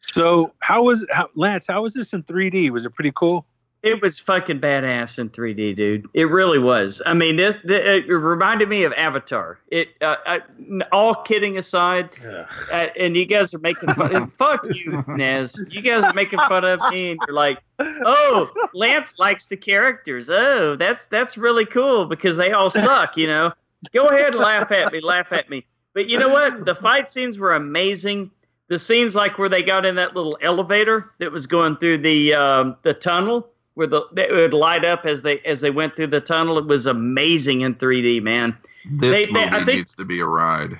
[0.00, 1.66] So how was how, Lance?
[1.66, 2.70] How was this in 3D?
[2.70, 3.46] Was it pretty cool?
[3.82, 6.08] It was fucking badass in 3D, dude.
[6.12, 7.00] It really was.
[7.06, 9.60] I mean, this, th it reminded me of Avatar.
[9.68, 10.40] It, uh, I,
[10.90, 14.26] all kidding aside, uh, and you guys are making fun.
[14.28, 15.62] fuck you, Nez.
[15.70, 20.30] You guys are making fun of me, and you're like, "Oh, Lance likes the characters.
[20.30, 23.52] Oh, that's that's really cool because they all suck." You know,
[23.92, 25.64] go ahead and laugh at me, laugh at me.
[25.94, 26.64] But you know what?
[26.64, 28.30] The fight scenes were amazing.
[28.68, 32.34] The scenes like where they got in that little elevator that was going through the
[32.34, 36.08] um, the tunnel, where the that would light up as they as they went through
[36.08, 36.58] the tunnel.
[36.58, 38.56] It was amazing in 3D, man.
[38.90, 40.78] This They- they- movie I think- needs to be a ride,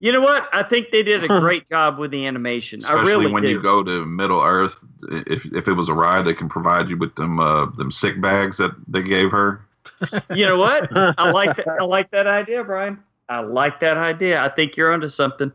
[0.00, 0.48] You know what?
[0.52, 2.80] I think they did a great job with the animation.
[2.84, 3.48] I especially really when do.
[3.50, 4.84] you go to Middle Earth.
[5.26, 8.20] If if it was a ride, they can provide you with them uh, them sick
[8.20, 9.60] bags that they gave her.
[10.34, 10.88] You know what?
[10.96, 11.68] I like that.
[11.80, 12.98] I like that idea, Brian.
[13.28, 14.42] I like that idea.
[14.42, 15.52] I think you're onto something.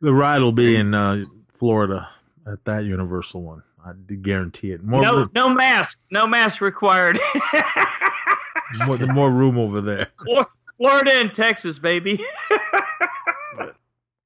[0.00, 2.08] the ride will be in uh, Florida
[2.46, 3.62] at that Universal one.
[3.84, 4.82] I guarantee it.
[4.82, 6.00] More, no, room, no mask.
[6.10, 7.18] No mask required.
[8.86, 10.08] more, more room over there.
[10.76, 12.20] Florida and Texas, baby.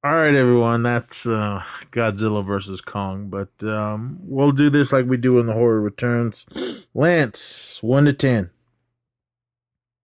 [0.05, 0.83] All right, everyone.
[0.83, 3.29] That's uh, Godzilla versus Kong.
[3.29, 6.45] But um, we'll do this like we do in the horror returns.
[6.93, 8.49] Lance, one to ten.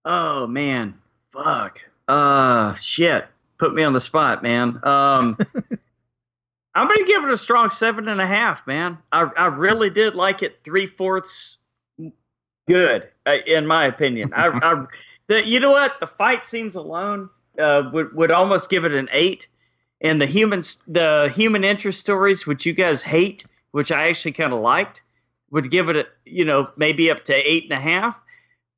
[0.06, 0.96] Oh man,
[1.34, 1.82] fuck.
[2.08, 3.28] Uh, shit.
[3.58, 4.80] Put me on the spot, man.
[4.84, 5.38] Um,
[6.76, 8.98] I'm gonna give it a strong seven and a half, man.
[9.12, 11.58] I I really did like it three fourths
[12.68, 14.32] good, uh, in my opinion.
[14.34, 14.86] I, I
[15.28, 16.00] the, you know what?
[16.00, 19.48] The fight scenes alone uh, would would almost give it an eight,
[20.02, 24.54] and the human the human interest stories, which you guys hate, which I actually kind
[24.54, 25.04] of liked,
[25.52, 28.20] would give it a you know maybe up to eight and a half.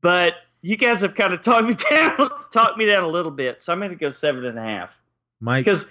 [0.01, 3.61] But you guys have kind of talked me down, talked me down a little bit,
[3.61, 4.99] so I'm going to go seven and a half
[5.39, 5.87] Mike, because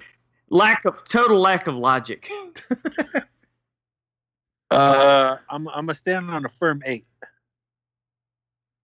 [0.50, 2.30] lack of total lack of logic.
[4.70, 7.04] Uh, I'm I'm gonna stand on a firm eight.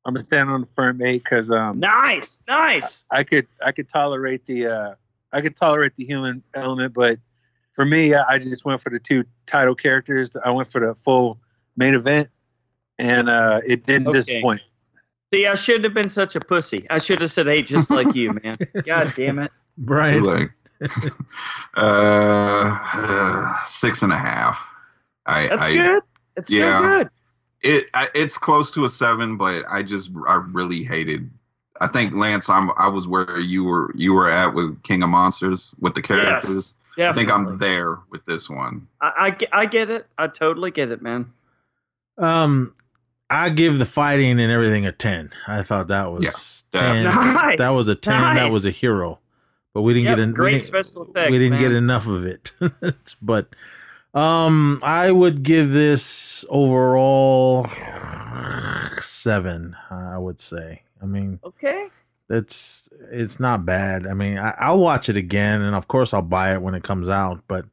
[0.04, 3.04] I'm gonna stand on a firm eight because um Nice, nice.
[3.10, 4.94] I could I could tolerate the uh
[5.32, 7.20] I could tolerate the human element, but
[7.74, 10.36] for me I I just went for the two title characters.
[10.44, 11.38] I went for the full
[11.76, 12.30] main event,
[12.98, 14.18] and uh it didn't Okay.
[14.18, 14.62] disappoint.
[15.32, 16.84] See, I shouldn't have been such a pussy.
[16.90, 18.58] I should have said eight, just like you, man.
[18.84, 19.52] God damn it.
[19.78, 20.50] Brian.
[20.81, 21.12] Like,
[21.74, 24.64] uh, six and a half.
[25.27, 26.03] I, That's I, good.
[26.37, 27.11] It's still good.
[27.62, 31.31] It I, it's close to a seven, but I just I really hated.
[31.81, 35.09] I think Lance, I'm I was where you were you were at with King of
[35.09, 36.77] Monsters with the characters.
[36.99, 38.87] I think I'm there with this one.
[39.03, 40.07] I, I, get- I get it.
[40.16, 41.31] I totally get it, man.
[42.16, 42.74] Um,
[43.29, 45.31] I give the fighting and everything a ten.
[45.47, 46.24] I thought that was
[46.72, 47.05] Yeah, ten.
[47.14, 48.37] Nice, That was a ten.
[48.37, 49.18] That was a hero.
[49.77, 52.07] But we didn't Yep, get en- great we didn't, special effects, We didn't get enough
[52.07, 52.51] of it.
[53.20, 53.49] but
[54.14, 57.66] um, I would give this overall
[59.01, 59.77] seven.
[59.91, 60.81] I would say.
[61.03, 61.89] I mean, Okay.
[62.31, 64.07] it's it's not bad.
[64.07, 66.83] I mean, I, I'll watch it again, and of course, I'll buy it when it
[66.83, 67.43] comes out.
[67.47, 67.66] But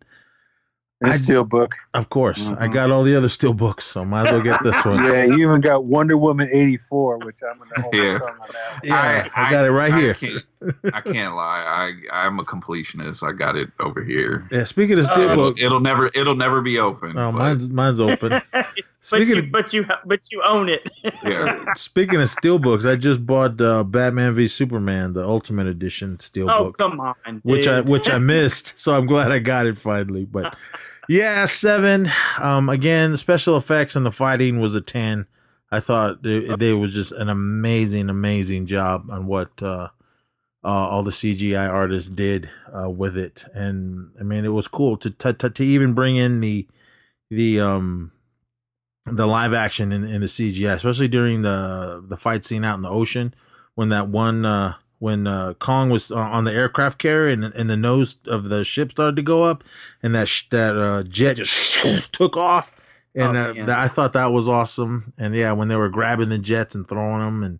[1.02, 1.74] And a steel book.
[1.94, 4.84] Of course, I got all the other steel books, so might as well get this
[4.84, 5.02] one.
[5.06, 8.14] Yeah, you even got Wonder Woman eighty four, which I'm gonna hold Yeah.
[8.14, 8.72] my tongue on that.
[8.74, 8.80] one.
[8.84, 10.14] Yeah, I, got it right I here.
[10.16, 10.44] Can't,
[10.94, 11.58] I can't lie.
[12.12, 13.28] I I'm a completionist.
[13.28, 14.48] I got it over here.
[14.52, 17.18] Yeah, speaking of steel It'll, books, it'll never it'll never be open.
[17.18, 18.42] oh, but, mine's mine's open.
[18.52, 18.68] but
[19.02, 20.90] Speaking you, of- but you, but you own it.
[21.24, 21.66] yeah.
[21.76, 26.50] Speaking of steel books, I just bought uh, Batman v Superman, the Ultimate Edition steel
[26.50, 28.80] oh come on, which I which I missed.
[28.80, 30.26] So I'm glad I got it finally.
[30.26, 30.56] But
[31.10, 32.10] yeah, seven.
[32.40, 35.26] Um, again, the special effects and the fighting was a ten.
[35.70, 39.88] I thought it, it was just an amazing, amazing job on what uh,
[40.64, 44.98] uh, all the CGI artists did uh, with it, and I mean, it was cool
[44.98, 46.68] to to, to, to even bring in the
[47.30, 48.12] the um
[49.06, 52.82] the live action in, in the CGI, especially during the the fight scene out in
[52.82, 53.34] the ocean
[53.76, 57.70] when that one uh when uh Kong was uh, on the aircraft carrier and and
[57.70, 59.64] the nose of the ship started to go up
[60.02, 62.74] and that sh- that uh jet just took off.
[63.16, 65.14] And Oh, uh, that, I thought that was awesome.
[65.18, 67.60] And yeah when they were grabbing the jets and throwing them and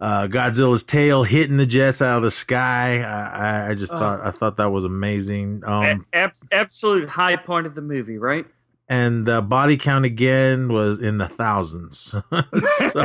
[0.00, 3.98] uh Godzilla's tail hitting the jets out of the sky I I, I just Oh.
[3.98, 8.18] thought I thought that was amazing um A- ab- absolute high point of the movie,
[8.18, 8.46] right?
[8.88, 11.98] and the body count again was in the thousands.
[12.92, 13.02] so,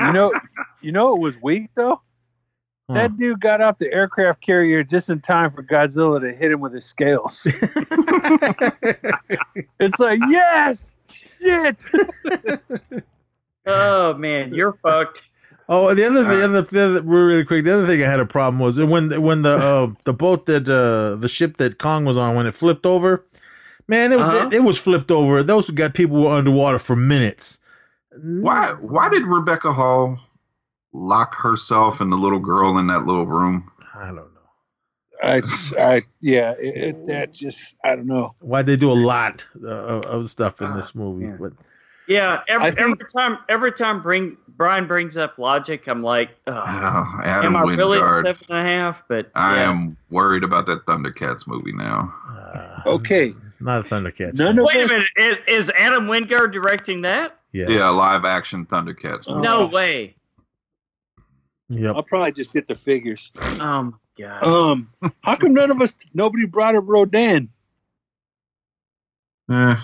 [0.00, 0.30] You know,
[0.82, 2.02] you know, it was weak though.
[2.90, 2.94] Huh.
[2.94, 6.60] That dude got out the aircraft carrier just in time for Godzilla to hit him
[6.60, 7.46] with his scales.
[9.80, 10.92] it's like, yes,
[11.40, 11.76] shit.
[13.64, 15.22] Oh man, you're fucked.
[15.72, 18.20] Oh, the other thing, the other, the other, really quick, the other thing I had
[18.20, 22.04] a problem was when when the uh, the boat that uh, the ship that Kong
[22.04, 23.24] was on when it flipped over,
[23.88, 24.48] man, it, Uh-huh.
[24.48, 25.42] it, it was flipped over.
[25.42, 27.58] Those got people were underwater for minutes.
[28.22, 30.18] Why why did Rebecca Hall
[30.92, 33.70] lock herself and the little girl in that little room?
[33.94, 34.28] I don't know.
[35.24, 35.40] I,
[35.78, 38.34] I, yeah, it, it, that just, I don't know.
[38.40, 41.36] Why they do a lot uh, of of stuff in this movie, yeah.
[41.38, 41.52] but
[42.08, 46.52] Yeah, every, think- every time every time bring Brian brings up logic, I'm like, oh,
[46.54, 49.02] Oh, Adam am I really at seven and a half?
[49.08, 49.70] But I yeah.
[49.70, 52.14] am worried about that Thundercats movie now.
[52.30, 54.38] uh, Okay, not a Thundercats.
[54.38, 57.38] No, no, Wait a minute, is is Adam Wingard directing that?
[57.50, 57.70] Yes.
[57.70, 59.40] Yeah, live action Thundercats movie.
[59.42, 60.14] No way.
[61.68, 61.96] Yep.
[61.96, 63.32] I'll probably just get the figures.
[63.40, 64.44] Oh my god.
[64.44, 64.90] Um,
[65.22, 67.48] how come none of us, nobody brought up Rodan?
[69.50, 69.74] Eh,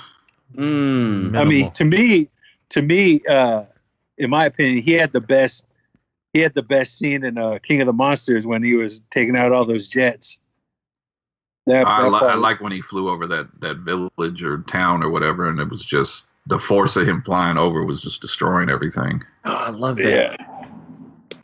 [0.57, 1.37] Mm.
[1.37, 2.29] I mean, to me,
[2.71, 3.65] to me, uh,
[4.19, 5.67] in my opinion, he had the best.
[6.35, 9.35] He had the best scene in uh, King of the Monsters when he was taking
[9.35, 10.39] out all those jets.
[11.67, 15.03] That, I, that li- I like when he flew over that that village or town
[15.03, 18.71] or whatever, and it was just the force of him flying over was just destroying
[18.71, 19.23] everything.
[19.45, 20.05] Oh, I love that.
[20.05, 21.39] Yeah,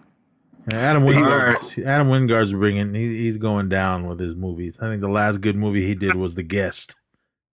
[0.70, 2.94] Yeah, Adam All Wingard's Adam Wingard's bringing.
[2.94, 4.76] He, he's going down with his movies.
[4.80, 6.96] I think the last good movie he did was The Guest.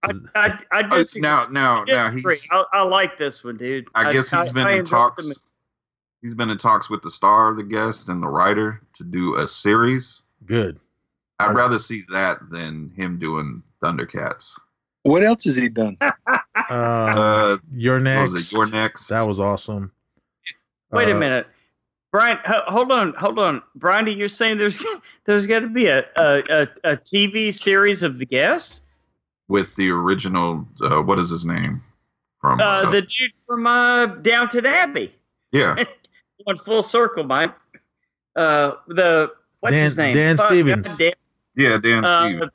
[0.02, 1.22] I, I, I Oh, disagree.
[1.22, 2.34] now, now, now disagree.
[2.34, 2.48] he's.
[2.50, 3.86] I, I like this one, dude.
[3.94, 5.24] I guess he's been in talks.
[5.24, 5.36] movie.
[6.22, 9.46] He's been in talks with the star, the guest, and the writer to do a
[9.46, 10.22] series.
[10.46, 10.78] Good.
[11.40, 14.52] I'd rather see that than him doing Thundercats.
[15.02, 15.96] what else has he done?
[16.00, 16.10] Uh,
[16.70, 18.32] Uh, You're Next.
[18.34, 18.52] was it?
[18.56, 19.08] You're Next.
[19.08, 19.90] That was awesome.
[20.92, 21.46] Wait a Uh, minute,
[22.12, 22.38] Brian.
[22.44, 24.06] ho- hold on, hold on, Brian.
[24.06, 24.82] You're saying there's
[25.24, 28.82] there's got to be a, a a a TV series of the guest?
[29.52, 30.66] With the original.
[30.80, 31.82] Uh, what is his name?
[32.40, 35.14] From Uh, uh, the dude from uh, Downton Abbey.
[35.52, 35.76] yeah,
[36.46, 37.54] Going full circle, Mike.
[38.34, 39.30] Uh, the
[39.60, 40.14] what's Dan- his name?
[40.14, 40.88] Dan Fuck, Stevens.
[40.88, 41.12] goddamn,
[41.54, 42.50] yeah, Dan uh, Stevens.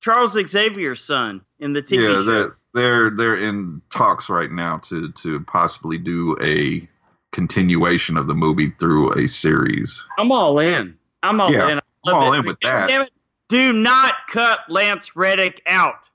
[0.00, 2.22] Charles Xavier's son in the TV yeah, show.
[2.22, 6.88] they're they're they're in talks right now to to possibly do a
[7.32, 10.02] continuation of the movie through a series.
[10.18, 10.96] I'm all in.
[11.24, 11.78] I'm all Yeah, in.
[11.78, 12.38] I I'm all it.
[12.38, 12.88] in with God that.
[12.88, 13.10] damn it,
[13.54, 16.08] Do not cut Lance Reddick out,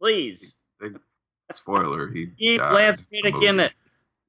[0.00, 0.54] please.
[1.52, 3.68] Spoiler: He Keep died Lance in Reddick in movie.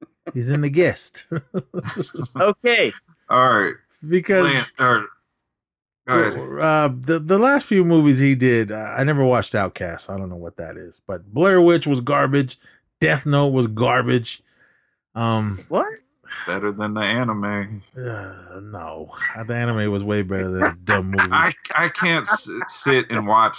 [0.00, 0.34] it.
[0.34, 1.24] He's in The Guest.
[2.36, 2.92] Okay.
[3.30, 3.74] All right,
[4.06, 5.06] because Lance, or,
[6.06, 6.60] go ahead.
[6.60, 10.10] uh, the the last few movies he did, uh, I never watched Outcast.
[10.10, 12.58] I don't know what that is, but Blair Witch was garbage.
[13.00, 14.42] Death Note was garbage.
[15.14, 15.86] Um, What?
[16.46, 17.82] Better than the anime.
[17.96, 19.10] uh, no,
[19.46, 21.28] the anime was way better than this dumb movie.
[21.32, 22.26] I I can't
[22.68, 23.58] sit and watch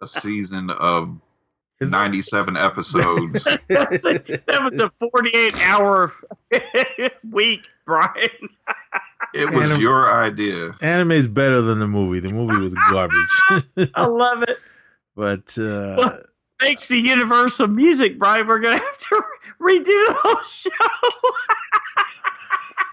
[0.00, 1.16] a season of
[1.80, 3.44] Is- ninety-seven episodes.
[3.68, 6.12] That's a, that was a 48 hour
[7.30, 8.28] week, Brian.
[9.34, 10.72] It was Anim- your idea.
[10.82, 12.20] Anime is better than the movie.
[12.20, 13.16] The movie was garbage.
[13.94, 14.58] I love it.
[15.16, 16.22] but uh, Well-
[16.60, 19.24] Thanks to Universal Music, Brian, we're going to have to
[19.60, 20.70] redo the whole show.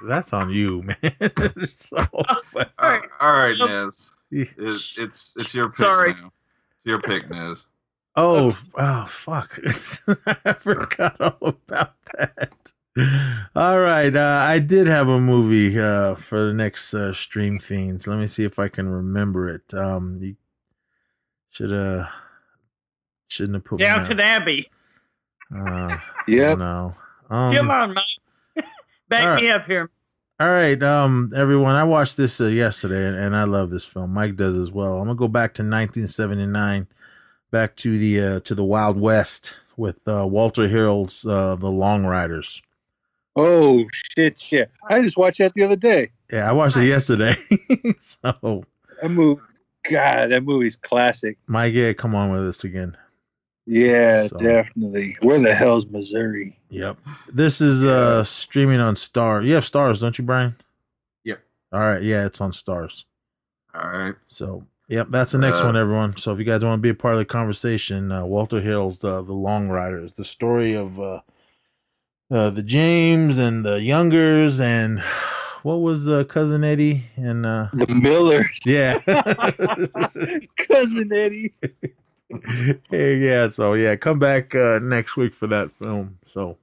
[0.07, 0.97] That's on you, man.
[1.75, 2.05] so,
[2.53, 3.69] but, all right, Yep.
[3.69, 4.11] Nez.
[4.31, 6.13] It's it's it's your pick Sorry.
[6.13, 6.27] now.
[6.27, 7.65] It's your pick, Nez.
[8.15, 9.59] Oh, oh, fuck!
[10.45, 12.53] I forgot all about that.
[13.55, 18.07] All right, uh, I did have a movie uh, for the next uh, stream fiends.
[18.07, 19.73] Let me see if I can remember it.
[19.73, 20.35] Um, you
[21.51, 22.05] should uh
[23.29, 24.69] shouldn't have put me Downton Abbey.
[25.55, 25.97] Uh,
[26.27, 26.57] Yep.
[26.59, 26.93] No.
[27.29, 28.03] Um, Come on, Mike.
[29.09, 29.41] Back all right.
[29.41, 29.89] me up here.
[30.39, 31.75] All right, um, everyone.
[31.75, 34.13] I watched this uh, yesterday, and, and I love this film.
[34.13, 34.97] Mike does as well.
[34.97, 36.87] I'm gonna go back to 1979,
[37.51, 42.05] back to the uh, to the Wild West with uh, Walter Hill's uh, The Long
[42.05, 42.61] Riders.
[43.35, 44.71] Oh shit, shit!
[44.89, 46.11] I just watched that the other day.
[46.31, 47.35] Yeah, I watched it yesterday.
[47.99, 48.63] so,
[49.01, 49.41] That movie,
[49.89, 51.37] God, that movie's classic.
[51.47, 52.95] Mike, yeah, come on with us again.
[53.65, 55.15] Yeah, So- definitely.
[55.21, 56.57] Where the hell's Missouri?
[56.69, 56.97] Yep.
[57.31, 59.41] This is uh streaming on Star.
[59.41, 60.55] You have Starz, don't you, Brian?
[61.23, 61.39] Yep.
[61.71, 62.01] All right.
[62.01, 63.03] Yeah, it's on Starz.
[63.73, 64.15] All right.
[64.27, 66.17] So, yep, that's the next Uh, one, everyone.
[66.17, 68.99] So, if you guys want to be a part of the conversation, uh, Walter Hill's
[68.99, 71.21] the the Long Riders, the story of uh,
[72.31, 74.99] uh, the James and the Youngers, and
[75.63, 78.99] what was uh, cousin Eddie and uh, The Millers, yeah,
[80.57, 81.53] cousin Eddie.
[82.91, 83.47] Yeah.
[83.47, 86.19] So yeah, come back uh, next week for that film.
[86.25, 86.57] So,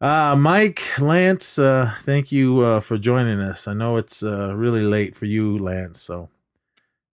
[0.00, 3.68] uh, Mike, Lance, uh, thank you uh, for joining us.
[3.68, 6.00] I know it's uh, really late for you, Lance.
[6.00, 6.28] So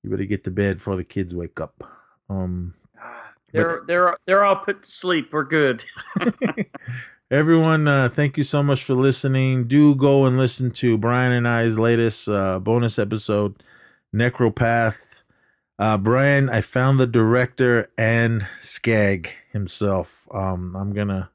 [0.04, 1.84] you better get to bed before the kids wake up.
[2.30, 2.74] Um,
[3.52, 5.30] They're they're they're all put to sleep.
[5.32, 5.86] We're good.
[7.32, 9.68] Everyone, uh, thank you so much for listening.
[9.68, 13.64] Do go and listen to Brian and I's latest uh, bonus episode,
[14.14, 14.98] Necropath.
[15.78, 20.28] Uh, Brian, I found the director and Skag himself.
[20.34, 21.30] Um, I'm gonna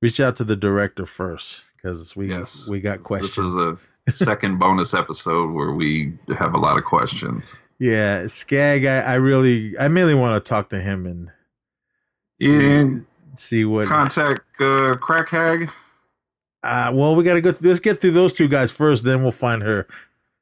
[0.00, 2.68] reach out to the director first because we Yes.
[2.70, 3.34] we got questions.
[3.34, 3.78] This is a
[4.10, 7.54] second bonus episode where we have a lot of questions.
[7.78, 8.86] yeah, Skag.
[8.86, 11.30] I, I really, I mainly want to talk to him and
[12.40, 13.04] see,
[13.36, 15.70] see what contact uh, Crack Hag.
[16.62, 17.52] Uh, well, we got to go.
[17.52, 19.86] Through, let's get through those two guys first, then we'll find her.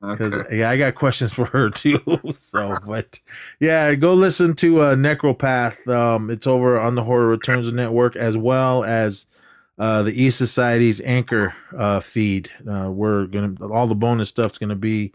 [0.01, 0.59] Because Okay.
[0.59, 1.99] yeah, I got questions for her too.
[2.39, 3.19] so, but
[3.61, 5.87] yeah, go listen to uh, Necropath.
[5.89, 9.27] Um, it's over on the Horror Returns Network as well as
[9.79, 12.51] uh, the E Society's Anchor uh, feed.
[12.69, 15.13] Uh, we're gonna all the bonus stuff's gonna be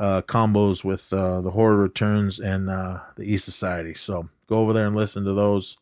[0.00, 3.94] uh, combos with uh, the Horror Returns and uh, the E Society.
[3.94, 5.78] So go over there and listen to those,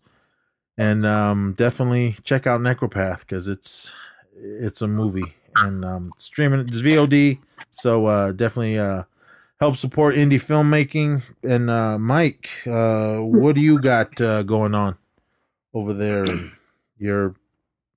[0.79, 3.95] and um, definitely check out Necropath because it's
[4.39, 7.39] it's a movie and um, streaming it's VOD.
[7.71, 9.05] So uh, definitely uh,
[9.61, 11.23] help support indie filmmaking.
[11.43, 14.97] And uh, Mike, uh, what do you got uh, going on
[15.75, 16.25] over there?
[16.25, 16.53] in
[16.99, 17.35] your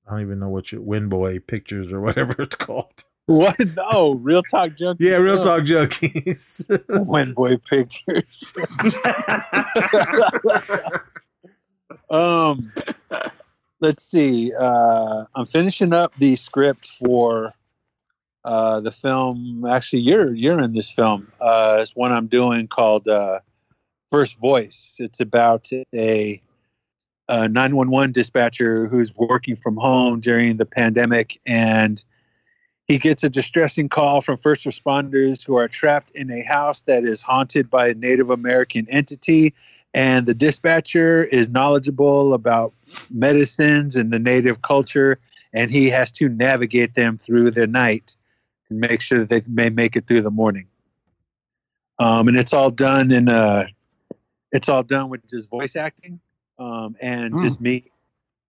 [0.07, 3.05] I don't even know what your Windboy Pictures or whatever it's called.
[3.29, 3.59] What?
[3.75, 5.05] No, Real Talk Junkie.
[5.05, 6.65] Yeah, Real Talk Junkies.
[7.07, 8.43] When boy pictures.
[12.09, 12.73] um,
[13.79, 14.53] let's see.
[14.53, 17.53] Uh, I'm finishing up the script for
[18.45, 19.65] uh, the film.
[19.65, 21.31] Actually, you're you're in this film.
[21.39, 23.39] Uh, it's one I'm doing called uh,
[24.11, 24.97] First Voice.
[24.99, 26.41] It's about a,
[27.27, 32.03] a 911 dispatcher who's working from home during the pandemic and
[32.89, 37.05] he gets a distressing call from first responders who are trapped in a house that
[37.05, 39.53] is haunted by a Native American entity.
[39.93, 42.73] And the dispatcher is knowledgeable about
[43.09, 45.19] medicines and the Native culture,
[45.53, 48.15] and he has to navigate them through the night
[48.67, 50.67] to make sure that they may make it through the morning.
[51.97, 53.65] Um, and it's all done in uh
[54.51, 56.19] it's all done with just voice acting
[56.57, 57.43] um, and Hmm.
[57.43, 57.91] just me.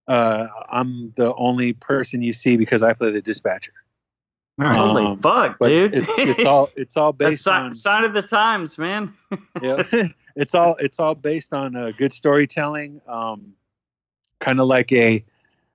[0.09, 3.73] Uh, I'm the only person you see because I play the dispatcher.
[4.59, 4.77] Nice.
[4.79, 5.95] Holy Um, fuck, dude!
[5.95, 9.13] It's, it's all it's all That's based si- on sign of the times, man.
[9.63, 9.83] yeah,
[10.37, 13.01] it's all it's all based on uh, good storytelling.
[13.07, 13.55] Um,
[14.41, 15.25] kind of like a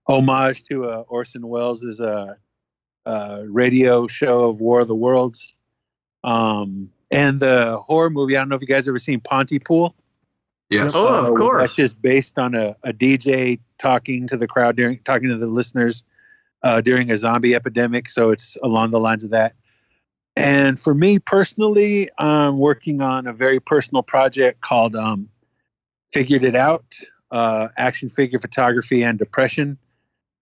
[0.07, 2.35] homage to uh, Orson Welles' uh,
[3.05, 5.55] uh, radio show of War of the Worlds.
[6.23, 8.35] Um, and the horror movie.
[8.35, 9.95] I don't know if you guys ever seen Pontypool.
[10.69, 10.93] Yes.
[10.95, 11.61] Oh, of course.
[11.61, 15.47] That's just based on a, a DJ talking to the crowd during talking to the
[15.47, 16.03] listeners
[16.63, 18.09] uh, during a zombie epidemic.
[18.09, 19.53] So it's along the lines of that.
[20.35, 25.29] And for me personally, I'm working on a very personal project called um,
[26.11, 26.85] "Figured It Out:
[27.31, 29.77] uh, Action Figure Photography and Depression."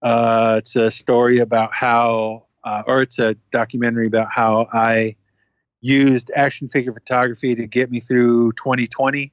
[0.01, 5.15] Uh, it's a story about how, uh, or it's a documentary about how I
[5.79, 9.31] used action figure photography to get me through 2020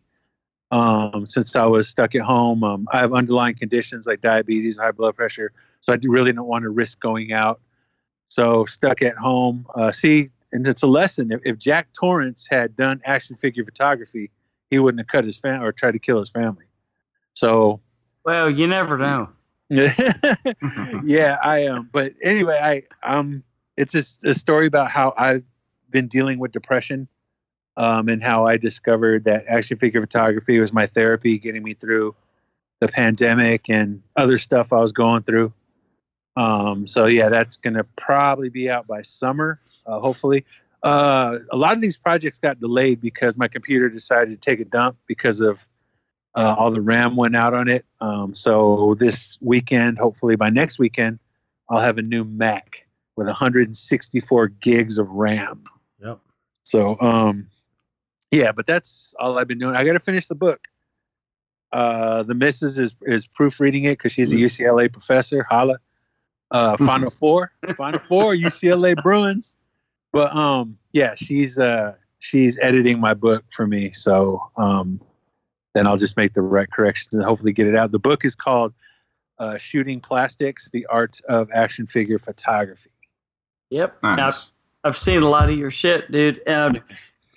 [0.70, 2.62] um, since I was stuck at home.
[2.62, 6.62] Um, I have underlying conditions like diabetes, high blood pressure, so I really don't want
[6.64, 7.60] to risk going out.
[8.28, 9.66] So stuck at home.
[9.74, 11.32] Uh, see, and it's a lesson.
[11.32, 14.30] If, if Jack Torrance had done action figure photography,
[14.70, 16.64] he wouldn't have cut his family or tried to kill his family.
[17.34, 17.80] So
[18.24, 19.28] Well, you never know.
[19.70, 21.88] yeah, I um.
[21.92, 23.44] But anyway, I um.
[23.76, 25.44] It's a, a story about how I've
[25.90, 27.08] been dealing with depression,
[27.76, 32.14] um, and how I discovered that action figure photography was my therapy, getting me through
[32.80, 35.52] the pandemic and other stuff I was going through.
[36.40, 36.86] Um.
[36.86, 40.44] So yeah, that's gonna probably be out by summer, uh, hopefully.
[40.82, 44.64] Uh, a lot of these projects got delayed because my computer decided to take a
[44.64, 45.66] dump because of
[46.34, 47.84] uh, all the RAM went out on it.
[48.00, 51.18] Um, so this weekend, hopefully by next weekend,
[51.68, 52.86] I'll have a new Mac
[53.16, 55.64] with 164 gigs of RAM.
[56.02, 56.18] Yep.
[56.64, 57.48] So, um,
[58.30, 59.76] yeah, but that's all I've been doing.
[59.76, 60.60] I got to finish the book.
[61.72, 65.44] Uh, the missus is is proofreading it because she's a UCLA professor.
[65.48, 65.78] Holla.
[66.50, 69.56] Uh, Final Four, Final Four, UCLA Bruins.
[70.12, 73.92] But um, yeah, she's uh she's editing my book for me.
[73.92, 75.00] So um,
[75.74, 77.92] then I'll just make the right corrections and hopefully get it out.
[77.92, 78.72] The book is called
[79.38, 82.90] uh, "Shooting Plastics: The Art of Action Figure Photography."
[83.70, 84.02] Yep.
[84.02, 84.52] Nice.
[84.84, 86.46] I've, I've seen a lot of your shit, dude.
[86.48, 86.80] Um,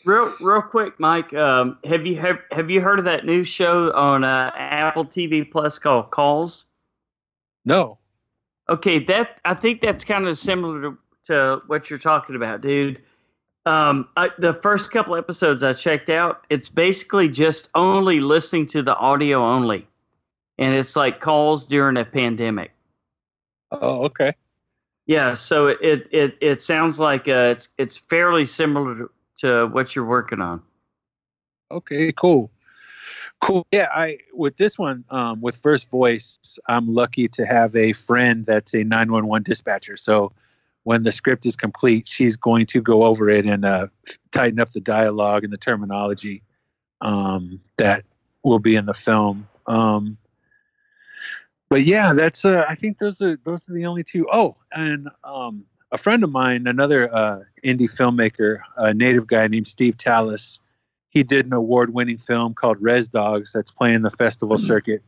[0.03, 1.33] real, real quick, Mike.
[1.33, 5.49] Um, have you have, have you heard of that new show on uh, Apple TV
[5.49, 6.65] Plus called Calls?
[7.65, 7.99] No.
[8.69, 13.01] Okay, that I think that's kind of similar to, to what you're talking about, dude.
[13.65, 18.81] Um, I, the first couple episodes I checked out, it's basically just only listening to
[18.81, 19.87] the audio only,
[20.57, 22.71] and it's like calls during a pandemic.
[23.71, 24.33] Oh, okay.
[25.05, 29.95] Yeah, so it it it sounds like uh, it's it's fairly similar to, to what
[29.95, 30.61] you're working on.
[31.71, 32.51] Okay, cool.
[33.43, 33.67] Cool.
[33.73, 38.45] Yeah, I with this one, um, with First Voice, I'm lucky to have a friend
[38.45, 39.97] that's a 911 dispatcher.
[39.97, 40.31] So
[40.83, 43.87] when the script is complete, she's going to go over it and uh,
[44.31, 46.41] tighten up the dialogue and the terminology
[47.01, 48.05] um, that
[48.43, 49.49] will be in the film.
[49.67, 50.17] Um,
[51.67, 54.25] but yeah, that's uh, I think those are those are the only two.
[54.31, 59.67] Oh, and um, a friend of mine, another uh, indie filmmaker, a native guy named
[59.67, 60.61] Steve Tallis,
[61.13, 65.03] he did an award-winning film called Res Dogs that's playing the festival circuit,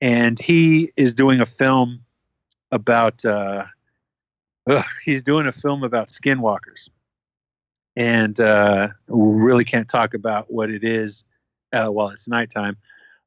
[0.00, 2.00] and he is doing a film
[2.72, 3.24] about.
[3.24, 3.64] Uh,
[4.68, 6.88] ugh, he's doing a film about skinwalkers,
[7.96, 11.22] and uh, we really can't talk about what it is
[11.72, 12.76] uh, while it's nighttime.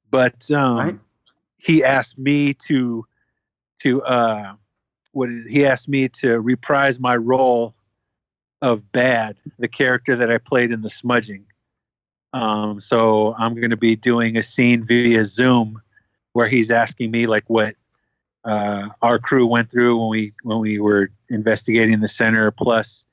[0.09, 0.99] But um, Right.
[1.57, 3.05] he asked me to
[3.81, 4.53] to uh,
[5.11, 7.75] what he asked me to reprise my role
[8.63, 11.45] of Bad, the character that I played in the smudging.
[12.33, 15.81] Um, so I'm going to be doing a scene via Zoom
[16.33, 17.75] where he's asking me like what
[18.45, 22.51] uh, our crew went through when we when we were investigating the center.
[22.51, 23.05] Plus,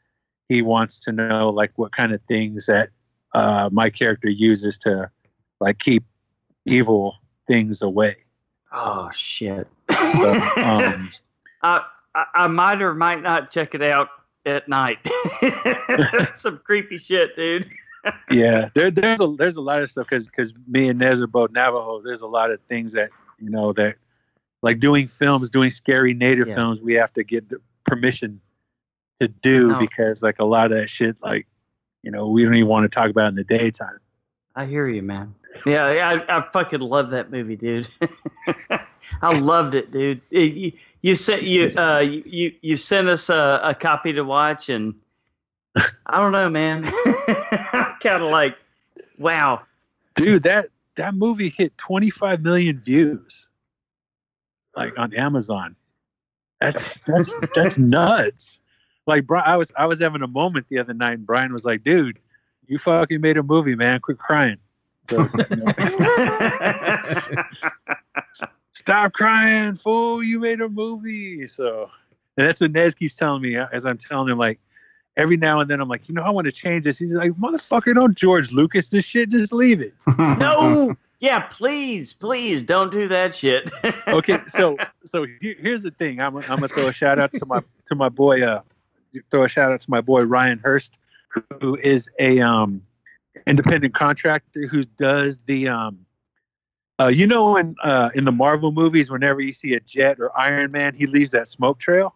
[0.48, 2.90] he wants to know like what kind of things that
[3.34, 5.10] uh, my character uses to
[5.60, 6.04] like keep
[6.64, 7.16] evil
[7.46, 8.16] things away.
[8.72, 9.66] Oh shit!
[9.90, 11.10] So, um,
[11.62, 11.84] I,
[12.14, 14.08] I I might or might not check it out
[14.44, 14.98] at night.
[16.34, 17.68] Some creepy shit, dude.
[18.30, 21.26] Yeah, there, there's a there's a lot of stuff because because me and Nez are
[21.26, 22.00] both Navajo.
[22.02, 23.96] There's a lot of things that you know that
[24.62, 26.54] like doing films, doing scary native Yeah.
[26.54, 28.40] films, we have to get the permission
[29.20, 31.46] to do because like a lot of that shit, like
[32.02, 33.98] you know, we don't even want to talk about in the daytime.
[34.54, 35.34] I hear you, man.
[35.66, 37.88] Yeah, yeah, I, I fucking love that movie, dude.
[39.22, 40.20] I loved it, dude.
[40.30, 40.72] You,
[41.02, 44.94] you sent you uh you you, you sent us a, a copy to watch, and
[46.06, 46.84] I don't know, man.
[48.00, 48.56] kind of like,
[49.18, 49.62] wow.
[50.14, 53.48] Dude, that that movie hit 25 million views,
[54.74, 55.76] like on Amazon.
[56.60, 58.60] That's that's that's nuts.
[59.06, 61.64] Like, Bri- I was I was having a moment the other night, and Brian was
[61.64, 62.18] like, "Dude,
[62.66, 64.00] you fucking made a movie, man.
[64.00, 64.58] Quit crying."
[65.08, 65.72] So, you know,
[68.72, 70.22] Stop crying, fool!
[70.22, 71.46] You made a movie.
[71.46, 71.90] So,
[72.36, 74.58] and that's what Nez keeps telling me as I'm telling him, like,
[75.16, 76.98] every now and then, I'm like, you know, I want to change this.
[76.98, 79.30] He's like, motherfucker, don't George Lucas this shit.
[79.30, 79.94] Just leave it.
[80.18, 83.70] no, yeah, please, please don't do that shit.
[84.08, 86.20] okay, so so here, here's the thing.
[86.20, 88.42] I'm I'm gonna throw a shout out to my to my boy.
[88.42, 88.62] Uh,
[89.30, 90.98] throw a shout out to my boy Ryan Hurst,
[91.60, 92.82] who is a um
[93.46, 96.00] independent contractor who does the um.
[96.98, 100.34] Uh, you know, in uh, in the Marvel movies, whenever you see a jet or
[100.38, 102.14] Iron Man, he leaves that smoke trail.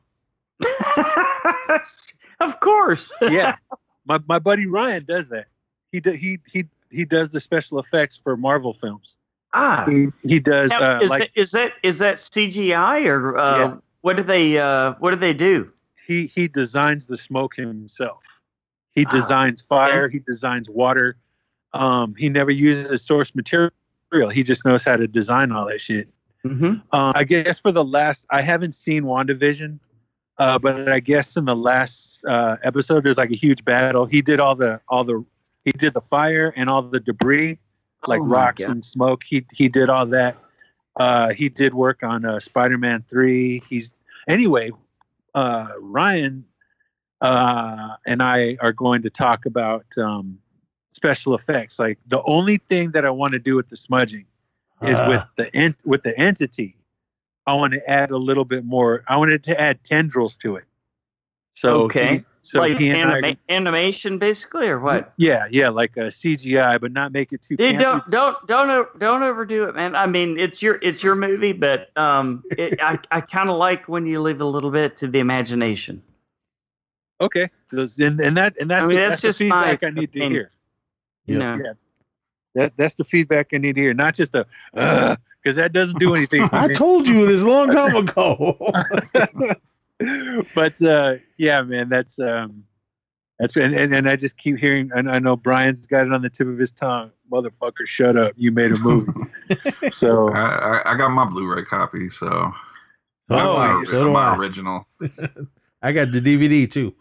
[2.46, 3.12] of course.
[3.22, 3.56] yeah,
[4.06, 5.46] my my buddy Ryan does that.
[5.92, 9.16] He do, he he he does the special effects for Marvel films.
[9.52, 13.36] Ah, He, he does Now, uh, is, like that, is that is that CGI or
[13.36, 13.76] uh, Yeah.
[14.02, 15.72] what do they uh, what do they do?
[16.06, 18.22] he he designs the smoke himself.
[18.92, 20.08] He Ah, designs fire.
[20.08, 21.16] He designs water.
[21.72, 23.70] Um, he never uses a source material.
[24.32, 26.08] He just knows how to design all that shit.
[26.44, 26.74] Mm-hmm.
[26.92, 29.78] Uh, I guess for the last, I haven't seen WandaVision,
[30.40, 34.06] uh, but I guess in the last uh, episode, there's like a huge battle.
[34.06, 35.24] He did all the all the
[35.64, 37.58] he did the fire and all the debris,
[38.06, 38.70] like Oh rocks God.
[38.72, 39.20] and smoke.
[39.28, 40.36] He he did all that.
[40.96, 43.62] Uh, he did work on uh, Spider-Man three.
[43.68, 43.92] He's
[44.26, 44.72] anyway.
[45.34, 46.44] Uh, Ryan
[47.20, 50.38] uh, and I are going to talk about um,
[50.96, 51.78] special effects.
[51.78, 54.26] Like the only thing that I want to do with the smudging
[54.82, 55.08] is Ah.
[55.08, 56.76] with the ent- with the entity.
[57.50, 59.02] I want to add a little bit more.
[59.08, 60.64] I wanted to add tendrils to it.
[61.54, 62.14] So Okay.
[62.18, 65.12] he- so like he and I- animation, basically, or what?
[65.18, 67.56] yeah, yeah, like a CGI, but not make it too.
[67.56, 67.80] Dude, campy.
[67.80, 69.94] don't don't don't don't overdo it, man.
[69.94, 73.88] I mean, it's your it's your movie, but um, it, I I kind of like
[73.88, 76.02] when you leave a little bit to the imagination.
[77.20, 79.70] Okay, so and, and that and that's I mean, the, that's that's the just my
[79.72, 80.50] feedback I need to hear.
[81.26, 81.72] You know, Yeah,
[82.54, 84.46] that that's the feedback I need to hear, not just a
[85.50, 86.48] because that doesn't do anything.
[86.48, 86.74] for I me.
[86.74, 88.56] told you this a long time ago.
[90.54, 92.64] but uh, yeah, man, that's um,
[93.38, 94.90] that's and, and and I just keep hearing.
[94.94, 97.10] And I know Brian's got it on the tip of his tongue.
[97.32, 98.32] Motherfucker, shut up!
[98.36, 99.12] You made a movie.
[99.90, 100.40] so I,
[100.84, 102.52] I, I got my Blu-ray copy, so
[103.32, 104.36] Oh, my, so do my I.
[104.36, 104.86] original.
[105.82, 106.94] I got the DVD too.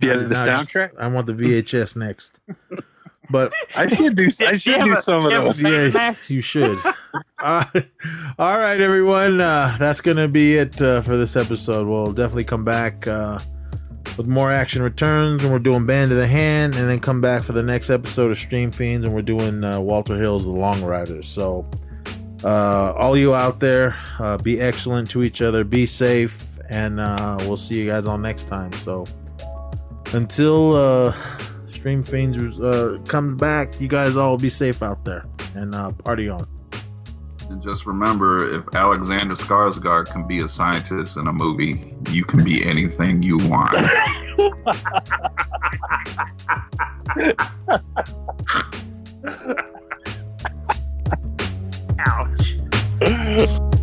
[0.00, 0.90] yeah, I the did not- soundtrack.
[0.98, 2.40] I want the VHS next.
[3.30, 4.26] But I should do.
[4.40, 5.94] I should do a- some of you have a those.
[5.94, 6.78] yeah, you should.
[7.38, 7.64] uh,
[8.38, 9.40] all right, everyone.
[9.40, 11.86] Uh, that's gonna be it uh, for this episode.
[11.86, 13.38] We'll definitely come back uh,
[14.16, 17.42] with more action returns, and we're doing Band of the Hand, and then come back
[17.42, 20.82] for the next episode of Stream Fiends, and we're doing uh, Walter Hill's The Long
[20.84, 21.28] Riders.
[21.28, 21.68] So,
[22.44, 27.36] uh, all you out there, uh, be excellent to each other, be safe, and uh,
[27.40, 28.72] we'll see you guys all next time.
[28.72, 29.04] So,
[30.12, 31.14] until uh,
[31.86, 36.28] Stream Fiends uh, comes back, you guys all be safe out there and uh, party
[36.28, 36.44] on.
[37.48, 42.42] And just remember, if Alexander Skarsgård can be a scientist in a movie, you can
[42.42, 43.72] be anything you want.
[52.00, 52.56] Ouch.